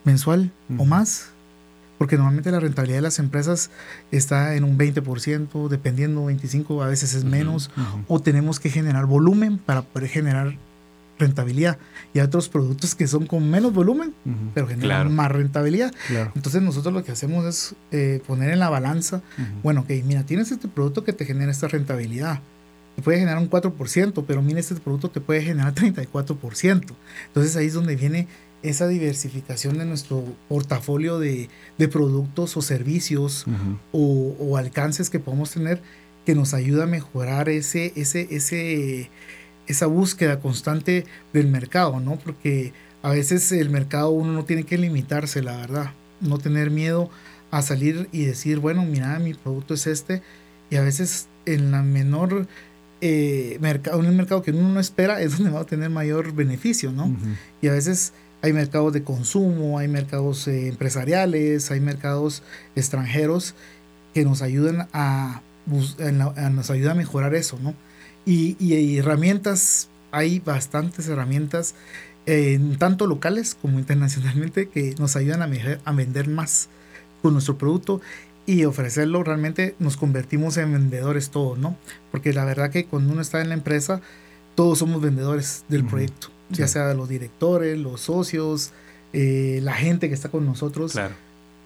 mensual 0.05 0.51
o 0.77 0.85
más. 0.85 1.29
Porque 1.97 2.15
normalmente 2.17 2.51
la 2.51 2.59
rentabilidad 2.59 2.97
de 2.97 3.03
las 3.03 3.19
empresas 3.19 3.69
está 4.11 4.55
en 4.55 4.63
un 4.63 4.77
20%, 4.77 5.67
dependiendo, 5.67 6.25
25%, 6.25 6.83
a 6.83 6.87
veces 6.87 7.13
es 7.13 7.23
menos. 7.23 7.69
O 8.07 8.19
tenemos 8.19 8.59
que 8.59 8.69
generar 8.69 9.05
volumen 9.05 9.57
para 9.57 9.83
poder 9.83 10.09
generar 10.09 10.57
rentabilidad. 11.19 11.77
Y 12.13 12.19
hay 12.19 12.25
otros 12.25 12.49
productos 12.49 12.95
que 12.95 13.07
son 13.07 13.25
con 13.25 13.49
menos 13.49 13.73
volumen, 13.73 14.13
pero 14.53 14.67
generan 14.67 15.13
más 15.15 15.31
rentabilidad. 15.31 15.93
Entonces 16.35 16.61
nosotros 16.61 16.93
lo 16.93 17.03
que 17.03 17.11
hacemos 17.11 17.45
es 17.45 17.75
eh, 17.91 18.21
poner 18.25 18.49
en 18.51 18.59
la 18.59 18.69
balanza, 18.69 19.21
bueno, 19.61 19.81
ok, 19.81 19.91
mira, 20.05 20.23
tienes 20.25 20.51
este 20.51 20.67
producto 20.67 21.03
que 21.03 21.13
te 21.13 21.25
genera 21.25 21.51
esta 21.51 21.67
rentabilidad. 21.67 22.39
Te 22.95 23.01
puede 23.01 23.17
generar 23.17 23.39
un 23.39 23.49
4%, 23.49 24.23
pero 24.27 24.41
mira, 24.43 24.59
este 24.59 24.75
producto 24.75 25.09
te 25.09 25.19
puede 25.19 25.41
generar 25.41 25.73
34%. 25.75 26.93
Entonces 27.27 27.55
ahí 27.55 27.67
es 27.67 27.73
donde 27.73 27.95
viene 27.95 28.27
esa 28.63 28.87
diversificación 28.87 29.77
de 29.77 29.85
nuestro 29.85 30.23
portafolio 30.47 31.19
de, 31.19 31.49
de 31.77 31.87
productos 31.89 32.55
o 32.55 32.61
servicios 32.61 33.45
o, 33.91 34.35
o, 34.39 34.57
alcances 34.57 35.09
que 35.09 35.19
podemos 35.19 35.51
tener 35.51 35.81
que 36.25 36.33
nos 36.33 36.53
ayuda 36.53 36.85
a 36.85 36.87
mejorar 36.87 37.49
ese, 37.49 37.91
ese, 37.97 38.27
ese, 38.31 39.09
esa 39.67 39.85
búsqueda 39.85 40.39
constante 40.39 41.05
del 41.31 41.47
mercado, 41.47 41.99
¿no? 41.99 42.17
Porque 42.17 42.73
a 43.01 43.09
veces 43.09 43.51
el 43.51 43.69
mercado 43.69 44.09
uno 44.09 44.33
no 44.33 44.45
tiene 44.45 44.63
que 44.63 44.77
limitarse, 44.77 45.41
la 45.41 45.57
verdad, 45.57 45.91
no 46.21 46.37
tener 46.37 46.71
miedo 46.71 47.09
a 47.51 47.61
salir 47.61 48.09
y 48.11 48.25
decir, 48.25 48.59
bueno, 48.59 48.83
mira, 48.83 49.19
mi 49.19 49.33
producto 49.33 49.73
es 49.73 49.87
este, 49.87 50.21
y 50.69 50.77
a 50.77 50.81
veces 50.81 51.27
en 51.45 51.71
la 51.71 51.83
menor 51.83 52.47
eh, 53.01 53.57
mercado, 53.59 53.99
en 53.99 54.07
un 54.07 54.15
mercado 54.15 54.41
que 54.41 54.51
uno 54.51 54.69
no 54.69 54.79
espera 54.79 55.21
es 55.21 55.37
donde 55.37 55.51
va 55.51 55.59
a 55.59 55.65
tener 55.65 55.89
mayor 55.89 56.33
beneficio, 56.33 56.91
¿no? 56.91 57.15
Y 57.61 57.67
a 57.67 57.73
veces 57.73 58.13
hay 58.41 58.53
mercados 58.53 58.93
de 58.93 59.03
consumo, 59.03 59.77
hay 59.77 59.87
mercados 59.87 60.47
eh, 60.47 60.67
empresariales, 60.67 61.69
hay 61.69 61.79
mercados 61.79 62.43
extranjeros 62.75 63.55
que 64.13 64.23
nos 64.23 64.41
ayudan 64.41 64.87
a, 64.93 65.41
a, 65.99 66.49
nos 66.49 66.69
ayuda 66.69 66.91
a 66.91 66.95
mejorar 66.95 67.35
eso, 67.35 67.59
¿no? 67.61 67.73
Y, 68.25 68.97
herramientas, 68.97 69.89
hay 70.11 70.39
bastantes 70.39 71.07
herramientas, 71.07 71.75
eh, 72.25 72.59
tanto 72.77 73.07
locales 73.07 73.55
como 73.61 73.79
internacionalmente, 73.79 74.69
que 74.69 74.95
nos 74.97 75.15
ayudan 75.15 75.41
a, 75.41 75.49
a 75.83 75.91
vender 75.91 76.29
más 76.29 76.69
con 77.21 77.33
nuestro 77.33 77.57
producto 77.57 78.01
y 78.45 78.65
ofrecerlo 78.65 79.23
realmente 79.23 79.75
nos 79.79 79.97
convertimos 79.97 80.57
en 80.57 80.73
vendedores 80.73 81.29
todos, 81.29 81.57
¿no? 81.57 81.77
Porque 82.11 82.33
la 82.33 82.45
verdad 82.45 82.69
que 82.71 82.85
cuando 82.85 83.13
uno 83.13 83.21
está 83.21 83.41
en 83.41 83.49
la 83.49 83.55
empresa, 83.55 84.01
todos 84.55 84.79
somos 84.79 85.01
vendedores 85.01 85.63
del 85.69 85.85
proyecto, 85.85 86.27
ya 86.49 86.67
sea 86.67 86.93
los 86.93 87.09
directores, 87.09 87.77
los 87.77 88.01
socios, 88.01 88.71
eh, 89.13 89.59
la 89.63 89.73
gente 89.73 90.09
que 90.09 90.15
está 90.15 90.29
con 90.29 90.45
nosotros. 90.45 90.97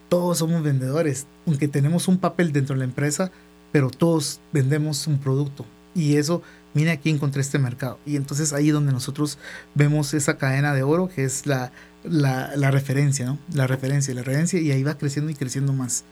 Todos 0.08 0.38
somos 0.38 0.62
vendedores, 0.62 1.26
aunque 1.46 1.68
tenemos 1.68 2.08
un 2.08 2.18
papel 2.18 2.52
dentro 2.52 2.74
de 2.74 2.78
la 2.78 2.84
empresa, 2.84 3.30
pero 3.72 3.90
todos 3.90 4.40
vendemos 4.52 5.06
un 5.06 5.18
producto. 5.18 5.66
Y 5.98 6.16
eso, 6.16 6.42
mira 6.74 6.92
aquí 6.92 7.10
encontré 7.10 7.40
este 7.40 7.58
mercado. 7.58 7.98
Y 8.06 8.16
entonces 8.16 8.52
ahí 8.52 8.70
donde 8.70 8.92
nosotros 8.92 9.36
vemos 9.74 10.14
esa 10.14 10.38
cadena 10.38 10.72
de 10.72 10.84
oro 10.84 11.08
que 11.08 11.24
es 11.24 11.44
la, 11.46 11.72
la, 12.04 12.70
referencia, 12.70 13.26
¿no? 13.26 13.38
La 13.52 13.66
referencia, 13.66 14.14
la 14.14 14.22
referencia 14.22 14.60
y 14.60 14.70
ahí 14.70 14.84
va 14.84 14.96
creciendo 14.96 15.30
y 15.30 15.34
creciendo 15.34 15.72
más. 15.72 16.04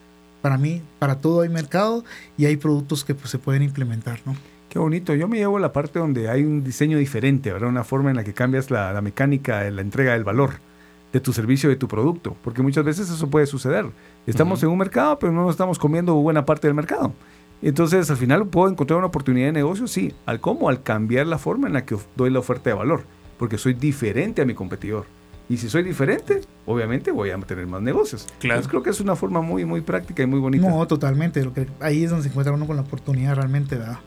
Para 0.43 0.59
mí, 0.59 0.83
para 0.99 1.21
todo 1.21 1.43
hay 1.43 1.49
mercado 1.49 2.05
y 2.37 2.47
hay 2.47 2.57
productos 2.57 3.05
que 3.05 3.15
pues, 3.15 3.31
se 3.31 3.39
pueden 3.39 3.63
implementar, 3.63 4.21
¿no? 4.27 4.37
Qué 4.69 4.81
bonito. 4.81 5.15
Yo 5.15 5.29
me 5.29 5.39
llevo 5.39 5.59
la 5.61 5.73
parte 5.73 6.01
donde 6.01 6.29
hay 6.29 6.43
un 6.43 6.65
diseño 6.65 6.99
diferente, 6.99 7.53
¿verdad? 7.53 7.69
Una 7.69 7.85
forma 7.85 8.11
en 8.11 8.17
la 8.17 8.25
que 8.25 8.35
cambias 8.35 8.71
la, 8.71 8.93
la 8.93 9.01
mecánica, 9.01 9.71
la 9.71 9.81
entrega 9.81 10.15
del 10.15 10.25
valor 10.25 10.55
de 11.13 11.21
tu 11.21 11.33
servicio, 11.33 11.71
de 11.71 11.77
tu 11.77 11.87
producto, 11.87 12.37
porque 12.43 12.61
muchas 12.61 12.85
veces 12.85 13.09
eso 13.09 13.31
puede 13.31 13.47
suceder. 13.47 13.87
Estamos 14.27 14.63
en 14.63 14.69
un 14.69 14.79
mercado, 14.79 15.19
pero 15.19 15.33
no 15.33 15.49
estamos 15.49 15.79
comiendo 15.79 16.15
buena 16.15 16.45
parte 16.45 16.67
del 16.67 16.75
mercado. 16.75 17.13
Entonces, 17.63 18.11
al 18.11 18.17
final, 18.17 18.47
¿puedo 18.49 18.71
encontrar 18.71 18.99
una 18.99 19.09
oportunidad 19.09 19.47
de 19.47 19.53
negocio? 19.53 19.87
Sí. 19.87 20.15
¿Al 20.27 20.41
cómo? 20.41 20.69
Al 20.69 20.83
cambiar 20.83 21.27
la 21.27 21.39
forma 21.39 21.67
en 21.67 21.75
la 21.75 21.85
que 21.85 21.97
doy 22.17 22.31
la 22.31 22.39
oferta 22.39 22.71
de 22.71 22.77
valor, 22.77 23.05
porque 23.39 23.59
soy 23.59 23.75
diferente 23.75 24.43
a 24.43 24.45
mi 24.45 24.55
competidor. 24.55 25.07
Y 25.49 25.59
si 25.59 25.69
soy 25.69 25.85
diferente, 25.85 26.41
obviamente 26.67 27.13
voy 27.13 27.31
a 27.31 27.39
tener 27.39 27.67
más 27.67 27.81
negocios. 27.81 28.27
Claro. 28.41 28.57
Entonces, 28.57 28.69
creo 28.69 28.83
que 28.83 28.91
es 28.91 29.01
una 29.01 29.15
forma 29.15 29.41
muy, 29.41 29.65
muy 29.65 29.81
práctica 29.81 30.23
y 30.23 30.27
muy 30.27 30.41
bonita. 30.41 30.69
No, 30.69 30.87
totalmente. 30.87 31.45
Lo 31.45 31.53
que, 31.53 31.69
ahí 31.81 32.05
es 32.05 32.11
donde 32.11 32.25
se 32.25 32.31
encuentra 32.31 32.53
uno 32.53 32.67
con 32.67 32.77
la 32.77 32.83
oportunidad 32.83 33.37
realmente, 33.37 33.77
¿verdad? 33.77 34.01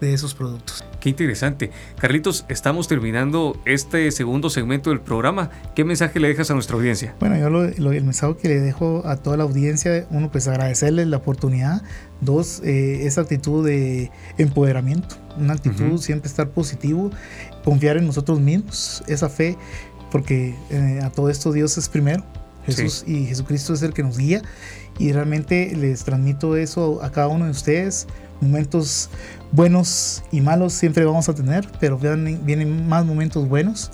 De 0.00 0.12
esos 0.12 0.34
productos. 0.34 0.84
Qué 1.00 1.08
interesante. 1.10 1.70
Carlitos, 2.00 2.44
estamos 2.48 2.88
terminando 2.88 3.60
este 3.64 4.10
segundo 4.10 4.50
segmento 4.50 4.90
del 4.90 5.00
programa. 5.00 5.50
¿Qué 5.74 5.84
mensaje 5.84 6.20
le 6.20 6.28
dejas 6.28 6.50
a 6.50 6.54
nuestra 6.54 6.76
audiencia? 6.76 7.14
Bueno, 7.20 7.36
yo 7.38 7.50
lo, 7.50 7.64
el 7.64 8.04
mensaje 8.04 8.36
que 8.36 8.48
le 8.48 8.60
dejo 8.60 9.06
a 9.06 9.16
toda 9.16 9.36
la 9.36 9.44
audiencia, 9.44 10.06
uno, 10.10 10.30
pues 10.30 10.48
agradecerles 10.48 11.06
la 11.06 11.18
oportunidad. 11.18 11.82
Dos, 12.20 12.60
eh, 12.64 13.06
esa 13.06 13.20
actitud 13.20 13.64
de 13.64 14.10
empoderamiento, 14.38 15.16
una 15.36 15.54
actitud 15.54 16.00
siempre 16.00 16.28
estar 16.28 16.50
positivo, 16.50 17.10
confiar 17.64 17.96
en 17.96 18.06
nosotros 18.06 18.40
mismos, 18.40 19.04
esa 19.06 19.28
fe, 19.28 19.56
porque 20.10 20.56
eh, 20.70 21.00
a 21.02 21.10
todo 21.10 21.30
esto 21.30 21.52
Dios 21.52 21.78
es 21.78 21.88
primero. 21.88 22.24
Jesús 22.66 23.04
y 23.06 23.24
Jesucristo 23.24 23.72
es 23.72 23.82
el 23.82 23.94
que 23.94 24.02
nos 24.02 24.18
guía 24.18 24.42
y 24.98 25.12
realmente 25.12 25.74
les 25.74 26.04
transmito 26.04 26.56
eso 26.56 27.02
a 27.02 27.10
cada 27.10 27.28
uno 27.28 27.46
de 27.46 27.52
ustedes 27.52 28.06
momentos 28.40 29.10
buenos 29.52 30.22
y 30.30 30.40
malos 30.40 30.72
siempre 30.72 31.04
vamos 31.04 31.28
a 31.28 31.34
tener, 31.34 31.66
pero 31.80 31.98
vienen, 31.98 32.44
vienen 32.44 32.88
más 32.88 33.04
momentos 33.04 33.48
buenos 33.48 33.90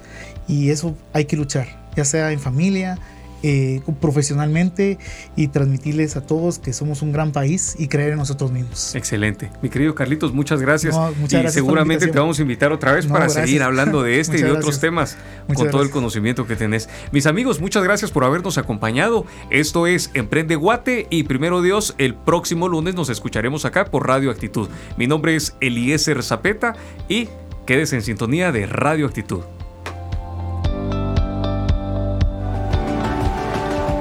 y 0.48 0.70
eso 0.70 0.96
hay 1.12 1.24
que 1.24 1.37
luchar, 1.37 1.66
ya 1.96 2.04
sea 2.04 2.33
en 2.33 2.40
familia, 2.40 2.98
eh, 3.46 3.83
profesionalmente 4.00 4.98
y 5.37 5.48
transmitirles 5.48 6.16
a 6.16 6.22
todos 6.22 6.59
que 6.59 6.72
somos 6.72 7.02
un 7.02 7.12
gran 7.12 7.30
país 7.30 7.76
y 7.78 7.88
creer 7.88 8.12
en 8.12 8.16
nosotros 8.16 8.50
mismos. 8.50 8.94
Excelente. 8.94 9.50
Mi 9.61 9.68
querido 9.68 9.94
Carlitos, 9.94 10.33
muchas 10.33 10.62
gracias. 10.62 10.96
y 11.30 11.48
seguramente 11.50 12.07
te 12.07 12.18
vamos 12.18 12.38
a 12.38 12.42
invitar 12.42 12.72
otra 12.72 12.92
vez 12.92 13.07
para 13.07 13.28
seguir 13.28 13.62
hablando 13.62 14.02
de 14.02 14.18
este 14.20 14.38
y 14.38 14.42
de 14.42 14.50
otros 14.50 14.80
temas 14.80 15.18
con 15.54 15.70
todo 15.70 15.83
el 15.83 15.90
conocimiento 15.90 16.46
que 16.46 16.57
tenés. 16.57 16.88
Mis 17.12 17.26
amigos, 17.26 17.61
muchas 17.61 17.85
gracias 17.85 18.11
por 18.11 18.24
habernos 18.24 18.57
acompañado. 18.57 19.26
Esto 19.50 19.87
es 19.87 20.11
Emprende 20.14 20.57
Guate 20.57 21.07
y 21.11 21.24
primero 21.24 21.61
Dios, 21.61 21.94
el 21.98 22.14
próximo 22.14 22.66
lunes 22.70 22.94
nos 22.94 23.11
escucharemos 23.11 23.66
acá 23.66 23.85
por 23.85 24.07
Radio 24.07 24.30
Actitud. 24.30 24.70
Mi 24.96 25.07
nombre 25.07 25.37
es 25.37 25.54
Eliezer 25.61 26.22
Zapeta 26.22 26.76
y 27.11 27.28
quedes 27.66 27.92
en 27.92 28.00
sintonía 28.00 28.52
de 28.52 28.64
Radio 28.64 29.07
Actitud. 29.07 29.42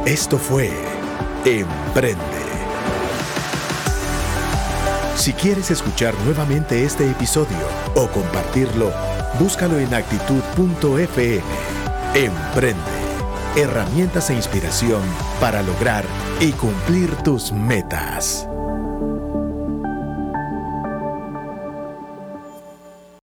Esto 0.05 0.37
fue 0.37 0.69
Emprende. 1.45 2.19
Si 5.15 5.31
quieres 5.31 5.71
escuchar 5.71 6.13
nuevamente 6.25 6.83
este 6.83 7.09
episodio 7.09 7.57
o 7.95 8.09
compartirlo, 8.09 8.91
búscalo 9.39 9.79
en 9.79 9.93
actitud.fm. 9.93 11.41
Emprende. 12.15 12.81
Herramientas 13.55 14.29
e 14.29 14.33
inspiración 14.33 15.01
para 15.39 15.63
lograr 15.63 16.03
y 16.41 16.51
cumplir 16.51 17.15
tus 17.23 17.53
metas. 17.53 18.49